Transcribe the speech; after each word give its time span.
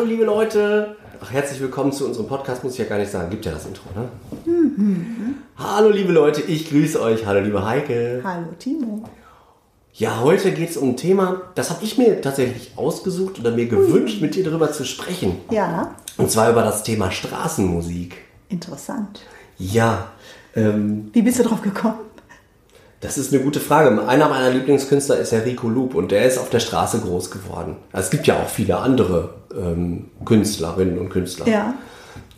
Hallo 0.00 0.08
liebe 0.08 0.24
Leute. 0.24 0.96
Ach, 1.22 1.30
herzlich 1.30 1.60
willkommen 1.60 1.92
zu 1.92 2.06
unserem 2.06 2.26
Podcast, 2.26 2.64
muss 2.64 2.72
ich 2.72 2.78
ja 2.78 2.86
gar 2.86 2.96
nicht 2.96 3.10
sagen. 3.10 3.28
Gibt 3.28 3.44
ja 3.44 3.52
das 3.52 3.66
Intro, 3.66 3.82
ne? 3.94 4.08
Mhm. 4.46 5.34
Hallo 5.58 5.90
liebe 5.90 6.10
Leute, 6.10 6.40
ich 6.40 6.70
grüße 6.70 6.98
euch. 7.02 7.26
Hallo 7.26 7.40
liebe 7.40 7.62
Heike. 7.66 8.22
Hallo 8.24 8.46
Timo. 8.58 9.04
Ja, 9.92 10.20
heute 10.22 10.52
geht 10.52 10.70
es 10.70 10.78
um 10.78 10.90
ein 10.92 10.96
Thema, 10.96 11.42
das 11.54 11.68
habe 11.68 11.84
ich 11.84 11.98
mir 11.98 12.22
tatsächlich 12.22 12.72
ausgesucht 12.76 13.40
oder 13.40 13.50
mir 13.50 13.66
gewünscht, 13.66 14.22
mit 14.22 14.34
dir 14.36 14.42
darüber 14.42 14.72
zu 14.72 14.86
sprechen. 14.86 15.36
Ja, 15.50 15.94
Und 16.16 16.30
zwar 16.30 16.50
über 16.50 16.62
das 16.62 16.82
Thema 16.82 17.10
Straßenmusik. 17.10 18.16
interessant. 18.48 19.20
Ja, 19.58 20.12
ähm, 20.56 21.10
Wie 21.12 21.20
bist 21.20 21.40
du 21.40 21.42
drauf 21.42 21.60
gekommen? 21.60 21.98
Das 23.00 23.16
ist 23.18 23.32
eine 23.32 23.42
gute 23.42 23.60
Frage. 23.60 24.06
Einer 24.06 24.28
meiner 24.28 24.50
Lieblingskünstler 24.50 25.16
ist 25.18 25.32
ja 25.32 25.38
Rico 25.40 25.68
Loop 25.68 25.94
und 25.94 26.10
der 26.10 26.26
ist 26.26 26.38
auf 26.38 26.50
der 26.50 26.60
Straße 26.60 27.00
groß 27.00 27.30
geworden. 27.30 27.76
Also 27.92 28.04
es 28.06 28.10
gibt 28.10 28.26
ja 28.26 28.36
auch 28.40 28.48
viele 28.48 28.76
andere 28.78 29.30
ähm, 29.56 30.06
Künstlerinnen 30.24 30.98
und 30.98 31.08
Künstler. 31.10 31.46
Ja. 31.48 31.74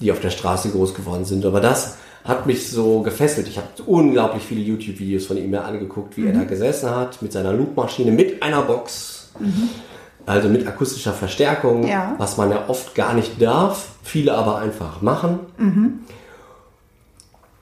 die 0.01 0.11
auf 0.13 0.21
der 0.21 0.31
Straße 0.31 0.71
groß 0.71 0.95
geworden 0.95 1.25
sind. 1.25 1.45
Aber 1.47 1.61
das 1.61 1.97
hat 2.25 2.47
mich 2.47 2.71
so 2.71 3.03
gefesselt. 3.03 3.49
Ich 3.49 3.57
habe 3.57 3.67
unglaublich 3.87 4.43
viele 4.45 4.61
YouTube-Videos 4.61 5.27
von 5.27 5.37
ihm 5.37 5.51
mir 5.51 5.65
angeguckt, 5.65 6.17
wie 6.17 6.27
er 6.27 6.33
da 6.33 6.45
gesessen 6.45 6.91
hat 6.91 7.21
mit 7.23 7.33
seiner 7.33 7.53
Loopmaschine, 7.53 8.11
mit 8.13 8.43
einer 8.43 8.63
Box. 8.63 9.31
Also 10.27 10.49
mit 10.49 10.67
akustischer 10.67 11.13
Verstärkung, 11.13 11.87
Ja. 11.89 12.15
was 12.19 12.37
man 12.37 12.51
ja 12.51 12.65
oft 12.69 12.95
gar 12.95 13.15
nicht 13.15 13.41
darf, 13.43 13.89
viele 14.05 14.35
aber 14.35 14.59
einfach 14.59 15.03
machen. 15.03 15.41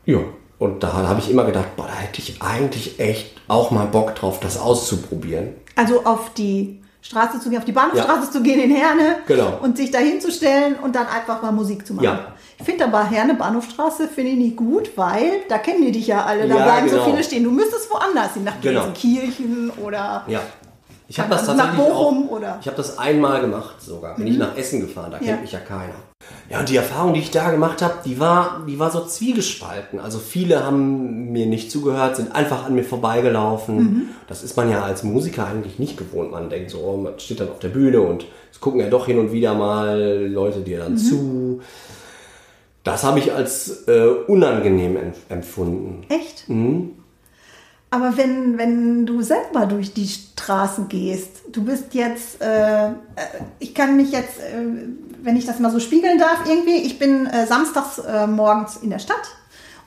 Ja, 0.04 0.18
und 0.60 0.82
da 0.84 0.92
habe 0.92 1.18
ich 1.18 1.28
immer 1.30 1.42
gedacht, 1.44 1.74
boah, 1.76 1.86
da 1.88 1.94
hätte 1.94 2.20
ich 2.20 2.40
eigentlich 2.40 3.00
echt 3.00 3.32
auch 3.48 3.72
mal 3.72 3.86
Bock 3.86 4.14
drauf, 4.14 4.38
das 4.38 4.56
auszuprobieren. 4.60 5.54
Also 5.74 6.04
auf 6.04 6.32
die 6.34 6.80
Straße 7.02 7.40
zu 7.40 7.48
gehen, 7.48 7.58
auf 7.58 7.64
die 7.64 7.72
Bahnhofstraße 7.72 8.30
zu 8.30 8.42
gehen 8.42 8.60
in 8.60 8.70
Herne 8.70 9.16
Genau. 9.26 9.58
und 9.62 9.76
sich 9.78 9.90
da 9.90 9.98
hinzustellen 9.98 10.76
und 10.82 10.94
dann 10.94 11.06
einfach 11.06 11.42
mal 11.42 11.50
Musik 11.50 11.86
zu 11.86 11.94
machen. 11.94 12.04
Ja. 12.04 12.34
Ich 12.58 12.66
finde 12.66 12.84
aber 12.84 13.02
Herne 13.08 13.32
Bahnhofstraße 13.34 14.06
finde 14.06 14.32
ich 14.32 14.36
nicht 14.36 14.56
gut, 14.56 14.90
weil 14.96 15.40
da 15.48 15.56
kennen 15.56 15.80
die 15.82 15.92
dich 15.92 16.06
ja 16.08 16.24
alle, 16.26 16.46
da 16.46 16.56
Ja, 16.58 16.64
bleiben 16.64 16.88
genau. 16.90 17.04
so 17.04 17.10
viele 17.10 17.24
stehen. 17.24 17.42
Du 17.44 17.50
müsstest 17.50 17.90
woanders 17.90 18.34
hin, 18.34 18.44
nach 18.44 18.60
Genau. 18.60 18.80
Gelsenkirchen 18.80 19.70
oder 19.82 20.24
Ja. 20.28 20.40
Ich 21.10 21.18
habe 21.18 21.28
das 21.28 21.44
Nach 21.48 21.56
tatsächlich 21.56 21.86
Bochum 21.88 22.28
auch, 22.28 22.36
oder- 22.36 22.58
Ich 22.60 22.66
habe 22.68 22.76
das 22.76 22.96
einmal 22.96 23.40
gemacht 23.40 23.82
sogar. 23.82 24.14
Bin 24.14 24.28
ich 24.28 24.38
nach 24.38 24.56
Essen 24.56 24.80
gefahren, 24.80 25.10
da 25.10 25.18
Ja. 25.18 25.24
kennt 25.24 25.42
mich 25.42 25.50
ja 25.50 25.58
keiner. 25.58 25.94
Ja, 26.48 26.60
und 26.60 26.68
die 26.68 26.76
Erfahrung, 26.76 27.14
die 27.14 27.20
ich 27.20 27.32
da 27.32 27.50
gemacht 27.50 27.82
habe, 27.82 27.94
die 28.04 28.20
war, 28.20 28.62
die 28.68 28.78
war 28.78 28.92
so 28.92 29.00
zwiegespalten. 29.00 29.98
Also 29.98 30.20
viele 30.20 30.64
haben 30.64 31.32
mir 31.32 31.46
nicht 31.46 31.72
zugehört, 31.72 32.14
sind 32.14 32.32
einfach 32.32 32.64
an 32.66 32.76
mir 32.76 32.84
vorbeigelaufen. 32.84 34.10
Das 34.28 34.44
ist 34.44 34.56
man 34.56 34.70
ja 34.70 34.84
als 34.84 35.02
Musiker 35.02 35.46
eigentlich 35.48 35.80
nicht 35.80 35.96
gewohnt. 35.96 36.30
Man 36.30 36.48
denkt 36.48 36.70
so, 36.70 36.78
oh, 36.78 36.96
man 36.96 37.18
steht 37.18 37.40
dann 37.40 37.48
auf 37.50 37.58
der 37.58 37.70
Bühne 37.70 38.00
und 38.02 38.26
es 38.52 38.60
gucken 38.60 38.78
ja 38.78 38.88
doch 38.88 39.06
hin 39.06 39.18
und 39.18 39.32
wieder 39.32 39.54
mal 39.54 40.28
Leute 40.28 40.60
dir 40.60 40.78
dann 40.78 40.96
zu. 40.96 41.60
Das 42.84 43.02
habe 43.02 43.18
ich 43.18 43.32
als 43.32 43.88
äh, 43.88 44.06
unangenehm 44.28 44.96
em- 44.96 45.12
empfunden. 45.28 46.04
Echt? 46.08 46.48
Mhm. 46.48 46.92
Aber 47.90 48.16
wenn, 48.16 48.56
wenn 48.56 49.04
du 49.04 49.20
selber 49.22 49.66
durch 49.66 49.92
die 49.92 50.06
Straßen 50.06 50.88
gehst, 50.88 51.42
du 51.50 51.64
bist 51.64 51.92
jetzt, 51.92 52.40
äh, 52.40 52.86
äh, 52.86 52.92
ich 53.58 53.74
kann 53.74 53.96
mich 53.96 54.12
jetzt, 54.12 54.38
äh, 54.38 54.64
wenn 55.22 55.36
ich 55.36 55.44
das 55.44 55.58
mal 55.58 55.72
so 55.72 55.80
spiegeln 55.80 56.18
darf, 56.18 56.48
irgendwie, 56.48 56.76
ich 56.76 57.00
bin 57.00 57.26
äh, 57.26 57.46
samstags 57.46 57.98
äh, 57.98 58.28
morgens 58.28 58.76
in 58.76 58.90
der 58.90 59.00
Stadt 59.00 59.36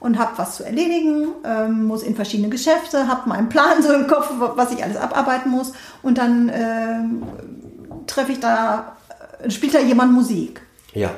und 0.01 0.19
habe 0.19 0.37
was 0.37 0.57
zu 0.57 0.65
erledigen, 0.65 1.29
ähm, 1.45 1.85
muss 1.85 2.03
in 2.03 2.15
verschiedene 2.15 2.49
Geschäfte, 2.49 3.07
habe 3.07 3.29
meinen 3.29 3.47
Plan 3.47 3.81
so 3.81 3.93
im 3.93 4.07
Kopf, 4.07 4.29
was 4.37 4.71
ich 4.73 4.83
alles 4.83 4.97
abarbeiten 4.97 5.49
muss 5.49 5.71
und 6.01 6.17
dann 6.17 6.51
ähm, 6.53 7.23
treffe 8.05 8.33
ich 8.33 8.41
da, 8.41 8.97
äh, 9.41 9.49
spielt 9.49 9.73
da 9.73 9.79
jemand 9.79 10.11
Musik. 10.11 10.61
Ja. 10.93 11.11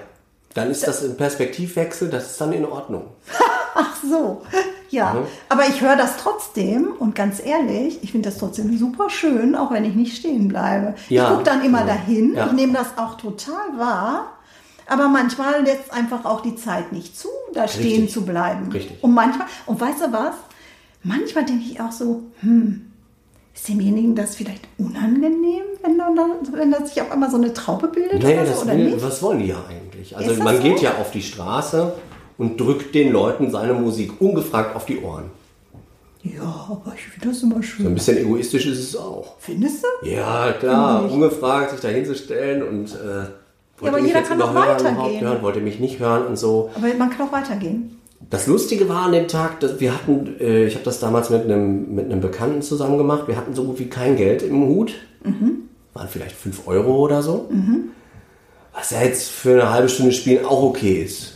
Dann 0.53 0.71
ist 0.71 0.87
das 0.87 1.03
ein 1.03 1.17
Perspektivwechsel, 1.17 2.09
das 2.09 2.31
ist 2.31 2.41
dann 2.41 2.53
in 2.53 2.63
Ordnung. 2.63 3.07
Ach 3.75 3.93
so, 4.01 4.43
ja. 4.89 5.13
Mhm. 5.13 5.25
Aber 5.49 5.67
ich 5.67 5.81
höre 5.81 5.95
das 5.95 6.17
trotzdem 6.17 6.89
und 6.99 7.15
ganz 7.15 7.43
ehrlich, 7.43 7.99
ich 8.03 8.11
finde 8.11 8.29
das 8.29 8.37
trotzdem 8.39 8.77
super 8.77 9.09
schön, 9.09 9.55
auch 9.55 9.71
wenn 9.71 9.83
ich 9.85 9.95
nicht 9.95 10.17
stehen 10.17 10.47
bleibe. 10.47 10.95
Ja, 11.09 11.23
ich 11.23 11.29
gucke 11.31 11.43
dann 11.43 11.63
immer 11.63 11.81
genau. 11.81 11.93
dahin, 11.93 12.33
Ja. 12.35 12.47
ich 12.47 12.51
nehme 12.53 12.73
das 12.73 12.97
auch 12.97 13.15
total 13.17 13.77
wahr. 13.77 14.31
Aber 14.87 15.07
manchmal 15.07 15.63
lässt 15.63 15.91
einfach 15.91 16.25
auch 16.25 16.41
die 16.41 16.55
Zeit 16.55 16.91
nicht 16.91 17.17
zu, 17.17 17.29
da 17.53 17.67
stehen 17.67 18.01
Richtig. 18.01 18.11
zu 18.13 18.23
bleiben. 18.23 18.71
Richtig. 18.71 19.03
Und 19.03 19.13
manchmal, 19.15 19.47
und 19.65 19.81
weißt 19.81 20.01
du 20.01 20.11
was? 20.13 20.35
Manchmal 21.01 21.45
denke 21.45 21.63
ich 21.69 21.79
auch 21.81 21.91
so, 21.91 22.21
hm, 22.41 22.91
ist 23.55 23.67
demjenigen 23.69 24.15
das 24.15 24.35
vielleicht 24.35 24.67
unangenehm, 24.77 25.63
wenn 25.81 25.97
da, 25.97 26.09
wenn 26.51 26.71
da 26.71 26.85
sich 26.85 27.01
auf 27.01 27.11
einmal 27.11 27.31
so 27.31 27.37
eine 27.37 27.53
Traube 27.53 27.87
bildet 27.87 28.21
Nee, 28.21 28.33
oder 28.39 28.45
so, 28.53 28.61
oder 28.63 28.73
will, 28.77 28.91
nicht? 28.91 29.03
was 29.03 29.21
wollen 29.23 29.39
die 29.39 29.47
ja 29.47 29.63
eigentlich? 29.69 30.15
Also 30.15 30.43
man 30.43 30.57
so? 30.57 30.61
geht 30.63 30.81
ja 30.81 30.91
auf 30.99 31.11
die 31.11 31.21
Straße 31.23 31.93
und 32.37 32.59
drückt 32.59 32.93
den 32.95 33.11
Leuten 33.11 33.49
seine 33.51 33.73
Musik 33.73 34.19
ungefragt 34.19 34.75
auf 34.75 34.85
die 34.85 34.99
Ohren. 35.01 35.25
Ja, 36.23 36.41
aber 36.69 36.93
ich 36.95 37.03
finde 37.03 37.27
das 37.29 37.43
immer 37.43 37.55
So 37.57 37.61
schön. 37.61 37.87
ein 37.87 37.93
bisschen 37.93 38.17
egoistisch 38.17 38.65
ist 38.65 38.79
es 38.79 38.95
auch. 38.97 39.35
Findest 39.39 39.83
du? 40.01 40.07
Ja, 40.09 40.53
klar, 40.53 41.09
ungefragt 41.11 41.71
sich 41.71 41.79
da 41.81 41.87
hinzustellen 41.89 42.63
und 42.63 42.85
äh, 42.95 42.97
wollte 42.97 43.29
aber 43.81 43.97
mich 43.97 44.07
jeder 44.07 44.19
jetzt 44.19 44.29
kann 44.29 44.39
doch 44.39 44.55
weitergehen. 44.55 45.21
hören, 45.21 45.41
wollte 45.43 45.59
mich 45.59 45.79
nicht 45.79 45.99
hören 45.99 46.25
und 46.25 46.37
so. 46.37 46.71
Aber 46.75 46.87
man 46.97 47.09
kann 47.11 47.27
auch 47.27 47.31
weitergehen. 47.31 47.99
Das 48.31 48.47
Lustige 48.47 48.89
war 48.89 49.03
an 49.03 49.11
dem 49.11 49.27
Tag, 49.27 49.59
dass 49.59 49.79
wir 49.79 49.93
hatten, 49.93 50.35
äh, 50.39 50.65
ich 50.65 50.73
habe 50.73 50.83
das 50.85 50.99
damals 50.99 51.29
mit 51.29 51.43
einem, 51.43 51.93
mit 51.93 52.05
einem 52.05 52.21
Bekannten 52.21 52.63
zusammen 52.63 52.97
gemacht, 52.97 53.27
wir 53.27 53.37
hatten 53.37 53.53
so 53.53 53.63
gut 53.65 53.77
wie 53.77 53.87
kein 53.89 54.15
Geld 54.15 54.41
im 54.41 54.65
Hut. 54.65 54.93
Waren 55.93 56.07
vielleicht 56.09 56.35
5 56.35 56.67
Euro 56.67 56.97
oder 56.97 57.21
so. 57.21 57.49
Was 58.73 58.89
ja 58.91 59.01
jetzt 59.03 59.29
für 59.29 59.51
eine 59.53 59.71
halbe 59.71 59.89
Stunde 59.89 60.11
Spielen 60.11 60.43
auch 60.45 60.63
okay 60.63 61.03
ist. 61.03 61.33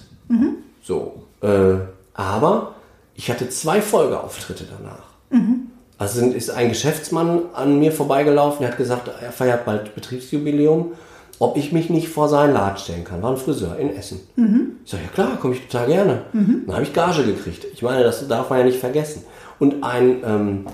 So. 0.90 1.24
Äh, 1.42 1.76
aber 2.14 2.74
ich 3.16 3.30
hatte 3.32 3.48
zwei 3.50 3.82
Folgeauftritte 3.82 4.66
danach. 4.70 5.08
Also 6.00 6.20
sind- 6.20 6.34
ist 6.36 6.50
ein 6.50 6.70
Geschäftsmann 6.70 7.42
an 7.54 7.78
mir 7.80 7.92
vorbeigelaufen, 7.92 8.62
der 8.62 8.72
hat 8.72 8.78
gesagt, 8.78 9.10
er 9.22 9.32
feiert 9.32 9.66
bald 9.66 9.94
Betriebsjubiläum, 9.94 10.94
ob 11.38 11.56
ich 11.58 11.72
mich 11.72 11.90
nicht 11.92 12.10
vor 12.10 12.28
seinen 12.28 12.54
Laden 12.54 12.78
stellen 12.78 13.04
kann. 13.04 13.22
War 13.22 13.30
ein 13.32 13.38
Friseur 13.38 13.78
in 13.78 13.96
Essen. 13.96 14.20
Ich 14.84 14.90
sage, 14.92 15.04
ja 15.04 15.10
klar, 15.10 15.38
komme 15.40 15.54
ich 15.54 15.68
total 15.68 15.88
gerne. 15.88 16.22
Dann 16.34 16.66
habe 16.74 16.84
ich 16.84 16.94
Gage 16.94 17.24
gekriegt. 17.24 17.66
Ich 17.74 17.82
meine, 17.84 18.04
das 18.04 18.28
darf 18.28 18.50
man 18.50 18.60
ja 18.60 18.66
nicht 18.66 18.80
vergessen. 18.80 19.24
Und 19.60 19.84
ein 19.84 20.24
ähm, 20.26 20.66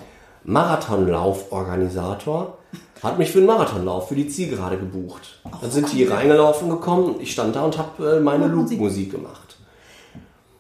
Marathonlauforganisator 0.43 2.57
hat 3.03 3.17
mich 3.19 3.31
für 3.31 3.39
einen 3.39 3.47
Marathonlauf 3.47 4.07
für 4.07 4.15
die 4.15 4.27
Zielgerade 4.27 4.77
gebucht. 4.77 5.39
Dann 5.61 5.69
sind 5.71 5.91
die 5.91 6.05
reingelaufen 6.05 6.69
gekommen, 6.69 7.15
ich 7.19 7.31
stand 7.33 7.55
da 7.55 7.63
und 7.65 7.77
habe 7.77 8.17
äh, 8.17 8.19
meine. 8.19 8.47
Loop-Musik 8.47 9.11
gemacht. 9.11 9.44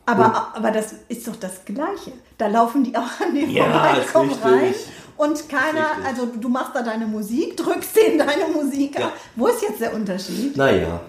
Aber, 0.05 0.51
aber 0.55 0.71
das 0.71 0.93
ist 1.07 1.27
doch 1.27 1.35
das 1.35 1.65
Gleiche. 1.65 2.11
Da 2.37 2.47
laufen 2.47 2.83
die 2.83 2.95
auch 2.95 3.19
an 3.25 3.33
dir 3.33 3.47
Ja, 3.47 3.63
vorbei, 3.63 4.05
kommen 4.11 4.31
rein. 4.43 4.73
Und 5.17 5.49
keiner, 5.49 5.87
also 6.05 6.25
du 6.27 6.49
machst 6.49 6.75
da 6.75 6.81
deine 6.83 7.05
Musik, 7.07 7.55
drückst 7.57 7.95
denen 7.95 8.19
deine 8.19 8.47
Musik 8.53 8.99
Ja. 8.99 9.07
ab. 9.07 9.13
Wo 9.35 9.47
ist 9.47 9.61
jetzt 9.61 9.79
der 9.81 9.93
Unterschied? 9.93 10.55
Naja, 10.57 10.99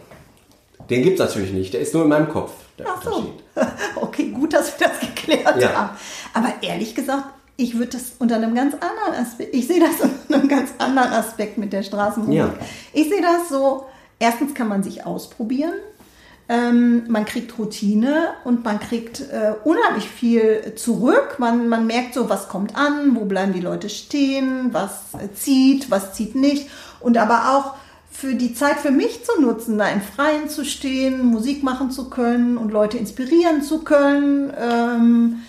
den 0.89 1.03
gibt 1.03 1.19
es 1.21 1.27
natürlich 1.27 1.53
nicht. 1.53 1.75
Der 1.75 1.81
ist 1.81 1.93
nur 1.93 2.05
in 2.05 2.09
meinem 2.09 2.29
Kopf, 2.29 2.53
der 2.79 2.87
Ach 2.89 3.03
so. 3.03 3.11
Unterschied. 3.17 3.43
Okay, 3.97 4.29
gut, 4.31 4.53
dass 4.53 4.79
wir 4.79 4.87
das 4.89 5.01
geklärt 5.01 5.61
Ja. 5.61 5.75
haben. 5.75 5.91
Aber 6.33 6.53
ehrlich 6.63 6.95
gesagt, 6.95 7.25
ich 7.57 7.75
würde 7.77 7.93
das 7.93 8.13
unter 8.19 8.37
einem 8.37 8.55
ganz 8.55 8.75
anderen 8.75 9.25
Aspekt, 9.27 9.55
ich 9.55 9.67
sehe 9.67 9.81
das 9.81 10.09
unter 10.29 10.35
einem 10.39 10.49
ganz 10.49 10.71
anderen 10.79 11.13
Aspekt 11.13 11.59
mit 11.59 11.73
der 11.73 11.83
Straßenmusik. 11.83 12.35
Ja. 12.39 12.55
Ich 12.93 13.09
sehe 13.09 13.23
das 13.23 13.49
so, 13.49 13.87
erstens 14.19 14.55
kann 14.55 14.69
man 14.69 14.83
sich 14.83 15.05
ausprobieren. 15.05 15.73
Ähm, 16.49 17.05
man 17.09 17.25
kriegt 17.25 17.59
Routine 17.59 18.29
und 18.45 18.65
man 18.65 18.79
kriegt 18.79 19.21
äh, 19.21 19.55
unheimlich 19.65 20.09
viel 20.09 20.75
zurück. 20.77 21.37
Man, 21.39 21.69
man 21.69 21.87
merkt 21.87 22.15
so, 22.15 22.29
was 22.29 22.49
kommt 22.49 22.77
an, 22.77 23.17
wo 23.17 23.25
bleiben 23.25 23.53
die 23.53 23.61
Leute 23.61 23.89
stehen, 23.89 24.69
was 24.73 25.15
äh, 25.15 25.33
zieht, 25.35 25.91
was 25.91 26.15
zieht 26.15 26.37
nicht. 26.37 26.69
Und 27.01 27.19
aber 27.19 27.57
auch 27.57 27.75
für 28.11 28.35
die 28.35 28.55
Zeit 28.55 28.79
für 28.79 28.93
mich 28.93 29.25
zu 29.25 29.41
nutzen, 29.41 29.77
da 29.77 29.89
im 29.89 30.01
Freien 30.01 30.49
zu 30.49 30.65
stehen, 30.65 31.27
Musik 31.27 31.63
machen 31.63 31.91
zu 31.91 32.09
können 32.09 32.57
und 32.57 32.73
Leute 32.73 32.97
inspirieren 32.97 33.63
zu 33.63 33.81
können. 33.81 34.53
Ähm, 34.57 35.41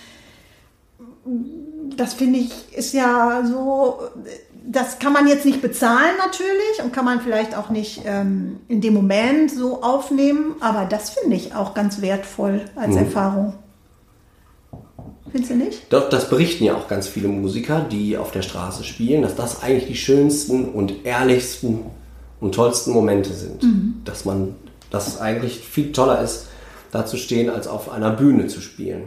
das 1.96 2.16
finde 2.16 2.40
ich 2.40 2.74
ist 2.76 2.94
ja 2.94 3.44
so, 3.46 4.00
das 4.70 5.00
kann 5.00 5.14
man 5.14 5.28
jetzt 5.28 5.46
nicht 5.46 5.62
bezahlen 5.62 6.16
natürlich 6.18 6.84
und 6.84 6.92
kann 6.92 7.06
man 7.06 7.22
vielleicht 7.22 7.56
auch 7.56 7.70
nicht 7.70 8.02
ähm, 8.06 8.58
in 8.68 8.82
dem 8.82 8.94
Moment 8.94 9.50
so 9.50 9.82
aufnehmen, 9.82 10.56
aber 10.60 10.86
das 10.86 11.12
finde 11.12 11.36
ich 11.38 11.56
auch 11.56 11.74
ganz 11.74 12.02
wertvoll 12.02 12.62
als 12.76 12.92
Mhm. 12.96 12.98
Erfahrung. 12.98 13.54
Findest 15.32 15.52
du 15.52 15.56
nicht? 15.58 15.94
Doch, 15.94 16.10
das 16.10 16.30
berichten 16.30 16.64
ja 16.66 16.76
auch 16.76 16.88
ganz 16.88 17.08
viele 17.08 17.28
Musiker, 17.28 17.82
die 17.82 18.18
auf 18.18 18.32
der 18.32 18.42
Straße 18.42 18.84
spielen, 18.84 19.22
dass 19.22 19.36
das 19.36 19.62
eigentlich 19.62 19.88
die 19.88 19.96
schönsten 19.96 20.66
und 20.66 21.06
ehrlichsten 21.06 21.80
und 22.40 22.56
tollsten 22.56 22.92
Momente 22.92 23.34
sind. 23.34 23.64
Dass 24.06 24.26
man, 24.26 24.56
dass 24.90 25.08
es 25.08 25.20
eigentlich 25.20 25.60
viel 25.60 25.92
toller 25.92 26.22
ist, 26.22 26.48
da 26.92 27.06
zu 27.06 27.18
stehen, 27.18 27.50
als 27.50 27.68
auf 27.68 27.92
einer 27.92 28.12
Bühne 28.12 28.48
zu 28.48 28.62
spielen. 28.62 29.04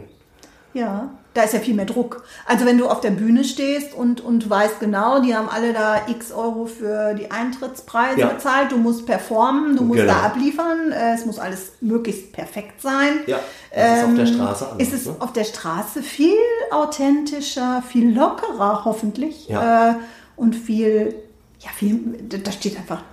Ja, 0.73 1.09
da 1.33 1.43
ist 1.43 1.53
ja 1.53 1.59
viel 1.59 1.73
mehr 1.73 1.85
Druck. 1.85 2.23
Also 2.45 2.65
wenn 2.65 2.77
du 2.77 2.87
auf 2.89 2.99
der 3.01 3.11
Bühne 3.11 3.43
stehst 3.43 3.93
und, 3.93 4.21
und 4.21 4.49
weißt 4.49 4.79
genau, 4.79 5.21
die 5.21 5.35
haben 5.35 5.47
alle 5.49 5.71
da 5.73 6.01
x 6.07 6.31
Euro 6.31 6.65
für 6.65 7.13
die 7.13 7.29
Eintrittspreise 7.31 8.19
Ja. 8.21 8.27
bezahlt, 8.27 8.71
du 8.71 8.77
musst 8.77 9.05
performen, 9.05 9.75
du 9.77 9.83
musst 9.83 10.01
Genau. 10.01 10.13
da 10.13 10.21
abliefern, 10.23 10.91
äh, 10.91 11.13
es 11.13 11.25
muss 11.25 11.39
alles 11.39 11.73
möglichst 11.81 12.31
perfekt 12.33 12.81
sein. 12.81 13.19
Ja, 13.27 13.39
das 13.73 13.97
ist 13.99 14.03
auf 14.05 14.15
der 14.15 14.25
Ähm, 14.27 14.33
Straße 14.33 14.71
anders. 14.71 14.87
Ist 14.87 14.93
es 14.93 15.05
ne? 15.07 15.15
auf 15.19 15.33
der 15.33 15.43
Straße 15.45 16.03
viel 16.03 16.35
authentischer, 16.71 17.81
viel 17.87 18.13
lockerer 18.15 18.83
hoffentlich 18.85 19.47
Ja. 19.47 19.91
äh, 19.91 19.93
und 20.35 20.55
viel, 20.55 21.15
ja, 21.59 21.69
viel, 21.75 22.17
da 22.43 22.51
steht 22.51 22.77
einfach 22.77 23.03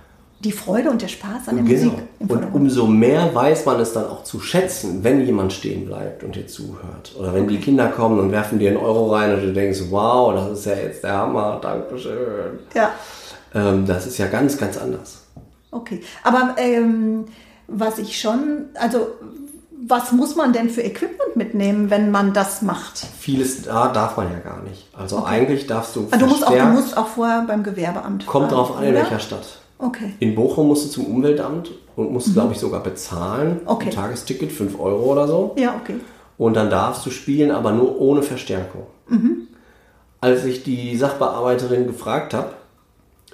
die 0.41 0.51
Freude 0.53 0.89
und 0.89 1.01
der 1.01 1.09
Spaß 1.09 1.47
an 1.49 1.57
der 1.57 1.65
Genau. 1.65 1.91
Musik 2.19 2.31
Und 2.31 2.53
umso 2.53 2.87
mehr 2.87 3.33
weiß 3.35 3.65
man 3.65 3.79
es 3.81 3.91
dann 3.93 4.05
auch 4.05 4.23
zu 4.23 4.39
schätzen, 4.39 5.03
wenn 5.03 5.25
jemand 5.25 5.51
stehen 5.51 5.85
bleibt 5.85 6.23
und 6.23 6.35
dir 6.35 6.47
zuhört. 6.47 7.13
Oder 7.19 7.33
wenn 7.33 7.47
die 7.47 7.57
Kinder 7.59 7.89
kommen 7.89 8.19
und 8.19 8.31
werfen 8.31 8.57
dir 8.57 8.69
einen 8.69 8.77
Euro 8.77 9.13
rein 9.13 9.33
und 9.35 9.41
du 9.41 9.51
denkst, 9.53 9.79
wow, 9.89 10.33
das 10.33 10.59
ist 10.59 10.65
ja 10.65 10.75
jetzt 10.75 11.03
der 11.03 11.13
Hammer, 11.17 11.59
Dankeschön. 11.61 12.59
Ja. 12.73 12.91
Ähm, 13.53 13.85
das 13.85 14.07
ist 14.07 14.17
ja 14.17 14.27
ganz, 14.27 14.57
ganz 14.57 14.77
anders. 14.77 15.23
Okay, 15.71 16.01
aber 16.23 16.55
ähm, 16.57 17.25
was 17.67 17.99
ich 17.99 18.19
schon, 18.19 18.65
also 18.75 19.07
was 19.87 20.11
muss 20.11 20.35
man 20.35 20.53
denn 20.53 20.69
für 20.69 20.81
Equipment 20.81 21.35
mitnehmen, 21.35 21.89
wenn 21.89 22.11
man 22.11 22.33
das 22.33 22.61
macht? 22.61 22.97
Vieles 23.19 23.63
da 23.63 23.87
darf 23.89 24.17
man 24.17 24.31
ja 24.31 24.39
gar 24.39 24.61
nicht. 24.61 24.87
Also 24.95 25.25
eigentlich 25.25 25.67
darfst 25.67 25.95
du 25.95 26.07
Ah, 26.11 26.17
Du 26.17 26.27
musst, 26.27 26.45
auch, 26.47 26.51
du 26.55 26.65
musst 26.65 26.95
auch 26.97 27.07
vorher 27.07 27.43
beim 27.47 27.63
Gewerbeamt 27.63 28.25
kommt 28.25 28.51
drauf 28.51 28.77
an, 28.77 28.83
in 28.83 28.93
welcher 28.93 29.19
Stadt. 29.19 29.59
Okay, 29.81 30.13
In 30.19 30.35
Bochum 30.35 30.67
musst 30.67 30.85
du 30.85 30.89
zum 30.89 31.05
Umweltamt 31.05 31.71
und 31.95 32.11
musst, 32.11 32.33
glaube 32.33 32.51
ich, 32.53 32.59
sogar 32.59 32.83
bezahlen. 32.83 33.61
Mhm. 33.63 33.67
Okay. 33.67 33.85
Ein 33.87 33.95
Tagesticket, 33.95 34.51
5 34.51 34.77
Euro 34.79 35.11
oder 35.11 35.27
so. 35.27 35.55
ja, 35.57 35.79
okay. 35.81 35.95
Und 36.37 36.55
dann 36.55 36.69
darfst 36.69 37.05
du 37.05 37.09
spielen, 37.09 37.51
aber 37.51 37.71
nur 37.73 37.99
ohne 37.99 38.21
Verstärkung. 38.21 38.83
Als 40.21 40.45
ich 40.45 40.63
die 40.63 40.95
Sachbearbeiterin 40.95 41.87
gefragt 41.87 42.33
habe, 42.33 42.51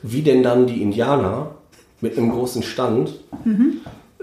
wie 0.01 0.21
denn 0.21 0.41
dann 0.43 0.65
die 0.67 0.81
Indianer 0.81 1.51
mit 2.01 2.17
einem 2.17 2.31
großen 2.31 2.63
Stand, 2.63 3.19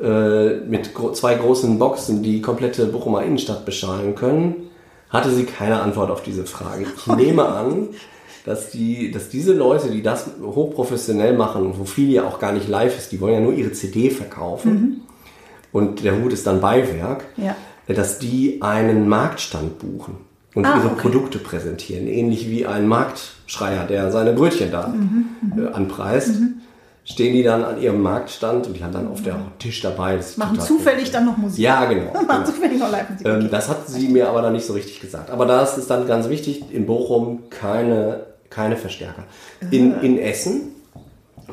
äh, 0.00 0.56
mit 0.60 0.94
gro 0.94 1.12
zwei 1.12 1.34
großen 1.34 1.78
Boxen 1.78 2.22
die 2.22 2.40
komplette 2.40 2.86
Bochumer 2.86 3.22
Innenstadt 3.22 3.64
beschalen 3.64 4.14
können, 4.16 4.68
hatte 5.12 5.30
sie 5.30 5.44
keine 5.44 5.80
Antwort 5.82 6.10
auf 6.10 6.22
diese 6.22 6.46
Frage. 6.46 6.86
Ich 6.96 7.06
nehme 7.06 7.46
an, 7.46 7.88
dass, 8.44 8.70
die, 8.70 9.10
dass 9.10 9.28
diese 9.28 9.52
Leute, 9.52 9.90
die 9.90 10.02
das 10.02 10.26
hochprofessionell 10.42 11.36
machen, 11.36 11.74
wo 11.78 11.84
viel 11.84 12.10
ja 12.10 12.24
auch 12.24 12.38
gar 12.40 12.52
nicht 12.52 12.68
live 12.68 12.96
ist, 12.96 13.12
die 13.12 13.20
wollen 13.20 13.34
ja 13.34 13.40
nur 13.40 13.52
ihre 13.52 13.72
CD 13.72 14.10
verkaufen 14.10 15.02
und 15.70 16.02
der 16.02 16.20
Hut 16.20 16.32
ist 16.32 16.46
dann 16.46 16.60
Beiwerk, 16.60 17.24
Ja. 17.36 17.54
dass 17.86 18.18
die 18.18 18.60
einen 18.62 19.08
Marktstand 19.08 19.78
buchen 19.78 20.16
und 20.54 20.64
Ah, 20.66 20.76
ihre 20.78 20.88
okay. 20.92 21.02
Produkte 21.02 21.38
präsentieren. 21.38 22.06
Ähnlich 22.08 22.50
wie 22.50 22.66
ein 22.66 22.86
Marktschreier, 22.88 23.86
der 23.86 24.10
seine 24.10 24.32
Brötchen 24.32 24.70
da 24.72 24.88
Mhm, 24.88 25.26
äh, 25.58 25.68
anpreist. 25.72 26.34
Stehen 27.04 27.32
die 27.32 27.42
dann 27.42 27.64
an 27.64 27.82
ihrem 27.82 28.00
Marktstand 28.00 28.68
und 28.68 28.76
die 28.76 28.84
haben 28.84 28.92
dann 28.92 29.10
auf 29.10 29.22
der 29.22 29.36
Tisch 29.58 29.80
dabei. 29.80 30.20
Machen 30.36 30.60
zufällig 30.60 31.10
dann 31.10 31.26
noch 31.26 31.36
Musik. 31.36 31.58
Ja, 31.58 31.84
genau. 31.86 32.12
Machen 32.12 32.26
genau. 32.28 32.44
zufällig 32.44 32.78
noch 32.78 32.92
Live-Musik. 32.92 33.26
Ähm, 33.26 33.48
das 33.50 33.68
hat 33.68 33.88
sie 33.88 34.08
mir 34.08 34.28
aber 34.28 34.40
dann 34.40 34.52
nicht 34.52 34.66
so 34.66 34.72
richtig 34.72 35.00
gesagt. 35.00 35.30
Aber 35.30 35.44
das 35.44 35.78
ist 35.78 35.90
dann 35.90 36.06
ganz 36.06 36.28
wichtig, 36.28 36.62
in 36.70 36.86
Bochum 36.86 37.50
keine, 37.50 38.26
keine 38.50 38.76
Verstärker. 38.76 39.24
In, 39.72 40.00
in 40.00 40.16
Essen 40.16 40.68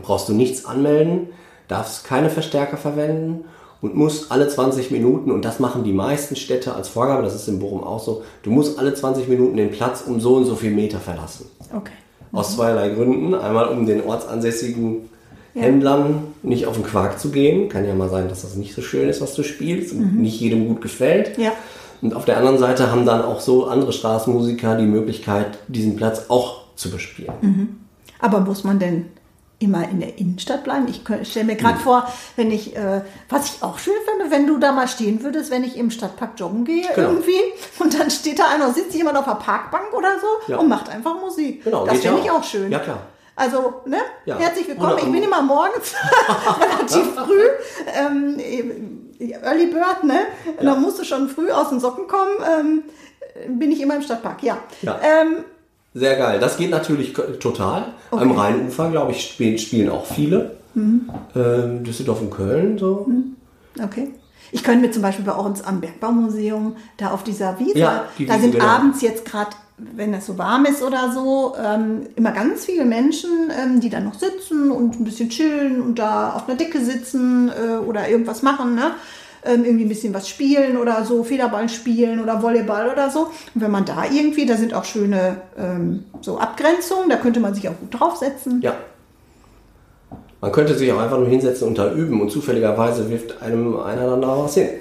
brauchst 0.04 0.30
du 0.30 0.34
nichts 0.34 0.66
anmelden, 0.66 1.30
darfst 1.68 2.04
keine 2.04 2.30
Verstärker 2.30 2.78
verwenden 2.78 3.46
und 3.82 3.96
musst 3.96 4.32
alle 4.32 4.48
20 4.48 4.92
Minuten, 4.92 5.32
und 5.32 5.46
das 5.46 5.60
machen 5.60 5.84
die 5.84 5.94
meisten 5.94 6.36
Städte 6.36 6.76
als 6.76 6.90
Vorgabe, 6.90 7.24
das 7.24 7.34
ist 7.34 7.48
in 7.48 7.60
Bochum 7.60 7.84
auch 7.84 8.04
so, 8.04 8.24
du 8.44 8.52
musst 8.52 8.78
alle 8.78 8.94
20 8.94 9.28
Minuten 9.28 9.58
den 9.58 9.72
Platz 9.72 10.04
um 10.06 10.20
so 10.20 10.36
und 10.36 10.46
so 10.46 10.56
viel 10.56 10.72
Meter 10.72 11.00
verlassen. 11.00 11.50
okay. 11.76 11.94
Aus 12.32 12.56
zweierlei 12.56 12.90
Gründen. 12.90 13.34
Einmal 13.34 13.70
um 13.70 13.88
den 13.88 14.04
ortsansässigen 14.04 15.10
Händlern 15.54 16.24
nicht 16.44 16.66
auf 16.68 16.76
den 16.76 16.84
Quark 16.84 17.20
zu 17.20 17.30
gehen. 17.32 17.70
Kann 17.70 17.86
ja 17.88 17.94
mal 17.96 18.10
sein, 18.10 18.30
dass 18.30 18.42
das 18.44 18.56
nicht 18.56 18.74
so 18.76 18.82
schön 18.82 19.10
ist, 19.10 19.22
was 19.22 19.34
du 19.36 19.44
spielst 19.44 19.94
und 19.94 20.18
nicht 20.22 20.40
jedem 20.40 20.68
gut 20.68 20.82
gefällt. 20.82 21.38
Ja. 21.38 21.52
Und 22.02 22.14
auf 22.16 22.26
der 22.26 22.38
anderen 22.38 22.58
Seite 22.58 22.92
haben 22.92 23.06
dann 23.06 23.22
auch 23.24 23.42
so 23.42 23.66
andere 23.66 23.92
Straßenmusiker 23.92 24.76
die 24.78 24.86
Möglichkeit, 24.86 25.58
diesen 25.68 25.96
Platz 25.98 26.26
auch 26.30 26.62
zu 26.76 26.90
bespielen. 26.92 27.80
Aber 28.20 28.40
muss 28.42 28.64
man 28.64 28.80
denn 28.80 29.08
immer 29.62 29.90
in 29.90 30.00
der 30.00 30.18
Innenstadt 30.18 30.64
bleiben? 30.64 30.88
Ich 30.88 31.02
stelle 31.28 31.46
mir 31.46 31.56
gerade 31.58 31.80
vor, 31.80 32.08
wenn 32.38 32.50
ich, 32.52 32.74
äh, 32.78 33.02
was 33.28 33.48
ich 33.56 33.64
auch 33.64 33.78
schön 33.80 33.94
finde, 34.10 34.32
wenn 34.34 34.48
du 34.48 34.58
da 34.58 34.72
mal 34.72 34.88
stehen 34.88 35.22
würdest, 35.24 35.52
wenn 35.52 35.66
ich 35.66 35.76
im 35.78 35.92
Stadtpark 35.92 36.32
joggen 36.38 36.64
gehe 36.64 36.86
Genau. 36.96 37.10
irgendwie 37.10 37.40
und 37.80 38.00
dann 38.00 38.10
steht 38.10 38.40
da 38.40 38.44
einer, 38.56 38.72
sitzt 38.74 38.96
jemand 38.96 39.18
auf 39.18 39.26
der 39.26 39.34
Parkbank 39.34 39.94
oder 39.94 40.12
so 40.22 40.54
Ja. 40.54 40.60
und 40.60 40.70
macht 40.70 40.88
einfach 40.88 41.20
Musik. 41.20 41.66
Genau, 41.66 41.86
das 41.86 42.02
ja 42.02 42.12
finde 42.12 42.24
ich 42.26 42.32
auch. 42.32 42.40
auch 42.40 42.44
schön. 42.46 42.72
Ja, 42.72 42.80
klar. 42.80 43.00
Also, 43.40 43.76
ne? 43.86 43.98
Ja. 44.26 44.38
Herzlich 44.38 44.68
willkommen. 44.68 44.94
Oder 44.94 45.04
ich 45.04 45.12
bin 45.12 45.24
immer 45.24 45.42
morgens 45.42 45.94
relativ 46.60 47.14
früh, 47.16 47.46
ähm, 47.96 48.38
Early 49.42 49.68
Bird, 49.68 50.04
ne? 50.04 50.20
Und 50.58 50.66
Dann 50.66 50.82
musst 50.82 51.00
du 51.00 51.06
schon 51.06 51.30
früh 51.30 51.50
aus 51.50 51.70
den 51.70 51.80
Socken 51.80 52.08
kommen. 52.08 52.32
Ähm, 52.46 52.84
bin 53.58 53.72
ich 53.72 53.80
immer 53.82 53.96
im 53.96 54.02
Stadtpark, 54.02 54.44
ja. 54.44 54.58
Ja. 54.82 55.00
Ähm, 55.02 55.46
Sehr 55.94 56.18
geil. 56.18 56.40
Das 56.42 56.58
geht 56.58 56.70
natürlich 56.70 57.14
total. 57.40 57.94
Am 58.12 58.32
Rheinufer, 58.32 58.90
glaube 58.92 59.14
ich, 59.14 59.22
spielen, 59.62 59.90
auch 59.90 60.06
viele. 60.06 60.58
Ähm, 60.76 61.84
Düsseldorf 61.86 62.20
und 62.22 62.32
Köln 62.32 62.78
so. 62.78 63.08
Okay. 63.82 64.14
Ich 64.52 64.64
könnte 64.64 64.86
mir 64.86 64.92
zum 64.92 65.02
Beispiel 65.02 65.26
bei 65.26 65.34
uns 65.34 65.62
am 65.62 65.80
Bergbaumuseum, 65.80 66.76
da 66.98 67.12
auf 67.12 67.24
dieser 67.24 67.58
Wiese, 67.60 67.78
Ja, 67.80 68.06
die 68.18 68.26
da 68.26 68.34
Wiese, 68.34 68.42
sind 68.44 68.52
genau. 68.54 68.66
abends 68.66 69.02
jetzt 69.02 69.24
gerade, 69.24 69.52
wenn 69.96 70.14
es 70.14 70.26
so 70.26 70.38
warm 70.38 70.66
ist 70.66 70.84
oder 70.84 71.12
so, 71.12 71.56
ähm, 71.64 72.08
immer 72.16 72.32
ganz 72.32 72.66
viele 72.66 72.86
Menschen, 72.86 73.52
ähm, 73.52 73.80
die 73.80 73.90
da 73.90 74.00
noch 74.00 74.16
sitzen 74.16 74.72
und 74.72 75.00
ein 75.00 75.04
bisschen 75.04 75.30
chillen 75.30 75.82
und 75.82 76.00
da 76.00 76.34
auf 76.34 76.48
einer 76.48 76.58
Decke 76.58 76.80
sitzen 76.84 77.50
äh, 77.50 77.78
oder 77.78 78.10
irgendwas 78.10 78.42
machen, 78.42 78.76
ne? 78.76 78.92
Ähm, 79.46 79.64
irgendwie 79.64 79.86
ein 79.86 79.90
bisschen 79.90 80.14
was 80.14 80.28
spielen 80.28 80.76
oder 80.78 81.06
so, 81.06 81.24
Federball 81.24 81.70
spielen 81.70 82.20
oder 82.20 82.44
Volleyball 82.44 82.90
oder 82.90 83.10
so. 83.10 83.28
Und 83.56 83.62
wenn 83.62 83.72
man 83.72 83.86
da 83.86 84.04
irgendwie, 84.04 84.46
da 84.46 84.58
sind 84.58 84.74
auch 84.74 84.84
schöne 84.84 85.38
ähm, 85.58 86.04
so 86.20 86.40
Abgrenzungen, 86.40 87.10
da 87.10 87.16
könnte 87.16 87.40
man 87.40 87.54
sich 87.54 87.70
auch 87.70 87.78
gut 87.80 87.98
draufsetzen. 87.98 88.62
Ja. 88.62 88.76
Man 90.42 90.52
könnte 90.52 90.74
sich 90.78 90.92
auch 90.92 91.00
einfach 91.00 91.18
nur 91.18 91.28
hinsetzen 91.28 91.68
und 91.68 91.78
da 91.78 91.92
üben 91.94 92.22
und 92.22 92.32
zufälligerweise 92.32 93.10
wirft 93.10 93.42
einem 93.42 93.78
einer 93.78 94.10
dann 94.10 94.22
da 94.22 94.38
was 94.38 94.56
hin. 94.56 94.70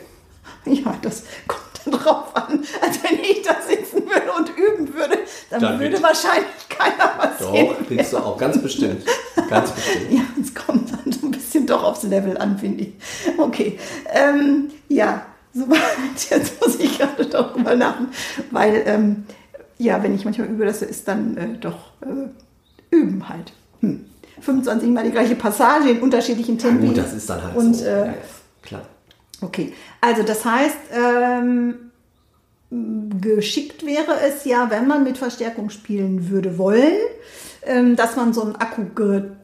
Ja, 0.64 0.94
das 1.02 1.22
kommt 1.46 1.62
dann 1.84 1.92
drauf 2.00 2.34
an. 2.34 2.62
Also 2.82 3.00
wenn 3.04 3.20
ich 3.20 3.42
da 3.42 3.56
sitzen 3.66 4.02
würde 4.02 4.32
und 4.36 4.50
üben 4.56 4.94
würde, 4.94 5.18
dann, 5.60 5.72
Dann 5.72 5.80
würde 5.80 6.02
wahrscheinlich 6.02 6.46
keiner 6.68 7.12
was 7.18 7.38
Doch, 7.38 7.52
sehen. 7.54 7.86
kriegst 7.86 8.12
du 8.12 8.18
auch 8.18 8.36
ganz 8.38 8.60
bestimmt. 8.62 9.02
Ganz 9.48 9.70
bestimmt. 9.72 10.12
Ja, 10.12 10.20
es 10.40 10.54
kommt 10.54 10.90
dann 10.92 11.12
so 11.12 11.26
ein 11.26 11.30
bisschen 11.30 11.66
doch 11.66 11.84
aufs 11.84 12.02
Level 12.04 12.36
an, 12.38 12.58
finde 12.58 12.84
ich. 12.84 12.92
Okay. 13.38 13.78
Ähm, 14.12 14.68
ja, 14.88 15.22
soweit. 15.52 15.78
Jetzt 16.30 16.60
muss 16.60 16.76
ich 16.78 16.98
gerade 16.98 17.26
darüber 17.26 17.74
lachen, 17.74 18.08
weil, 18.50 18.82
ähm, 18.86 19.24
ja, 19.78 20.02
wenn 20.02 20.14
ich 20.14 20.24
manchmal 20.24 20.48
übe, 20.48 20.64
das 20.64 20.82
ist 20.82 21.06
dann 21.08 21.36
äh, 21.36 21.48
doch 21.60 21.92
äh, 22.02 22.94
üben 22.94 23.28
halt. 23.28 23.52
Hm. 23.80 24.04
25 24.40 24.88
Mal 24.90 25.04
die 25.04 25.10
gleiche 25.10 25.34
Passage 25.34 25.90
in 25.90 26.00
unterschiedlichen 26.00 26.58
Tempi. 26.58 26.86
Gut, 26.88 26.98
das 26.98 27.12
ist 27.12 27.28
dann 27.28 27.42
halt 27.42 27.56
Und, 27.56 27.74
so. 27.74 27.84
Äh, 27.84 27.98
ja, 27.98 28.06
ja, 28.06 28.14
klar. 28.62 28.82
Okay, 29.40 29.72
also 30.00 30.22
das 30.22 30.44
heißt, 30.44 30.76
ähm, 30.92 31.87
geschickt 32.70 33.84
wäre 33.86 34.12
es 34.28 34.44
ja, 34.44 34.66
wenn 34.70 34.86
man 34.86 35.04
mit 35.04 35.16
Verstärkung 35.18 35.70
spielen 35.70 36.28
würde 36.30 36.58
wollen, 36.58 36.92
ähm, 37.66 37.96
dass 37.96 38.14
man 38.16 38.32
so 38.32 38.42
ein 38.42 38.56
Akku 38.56 38.82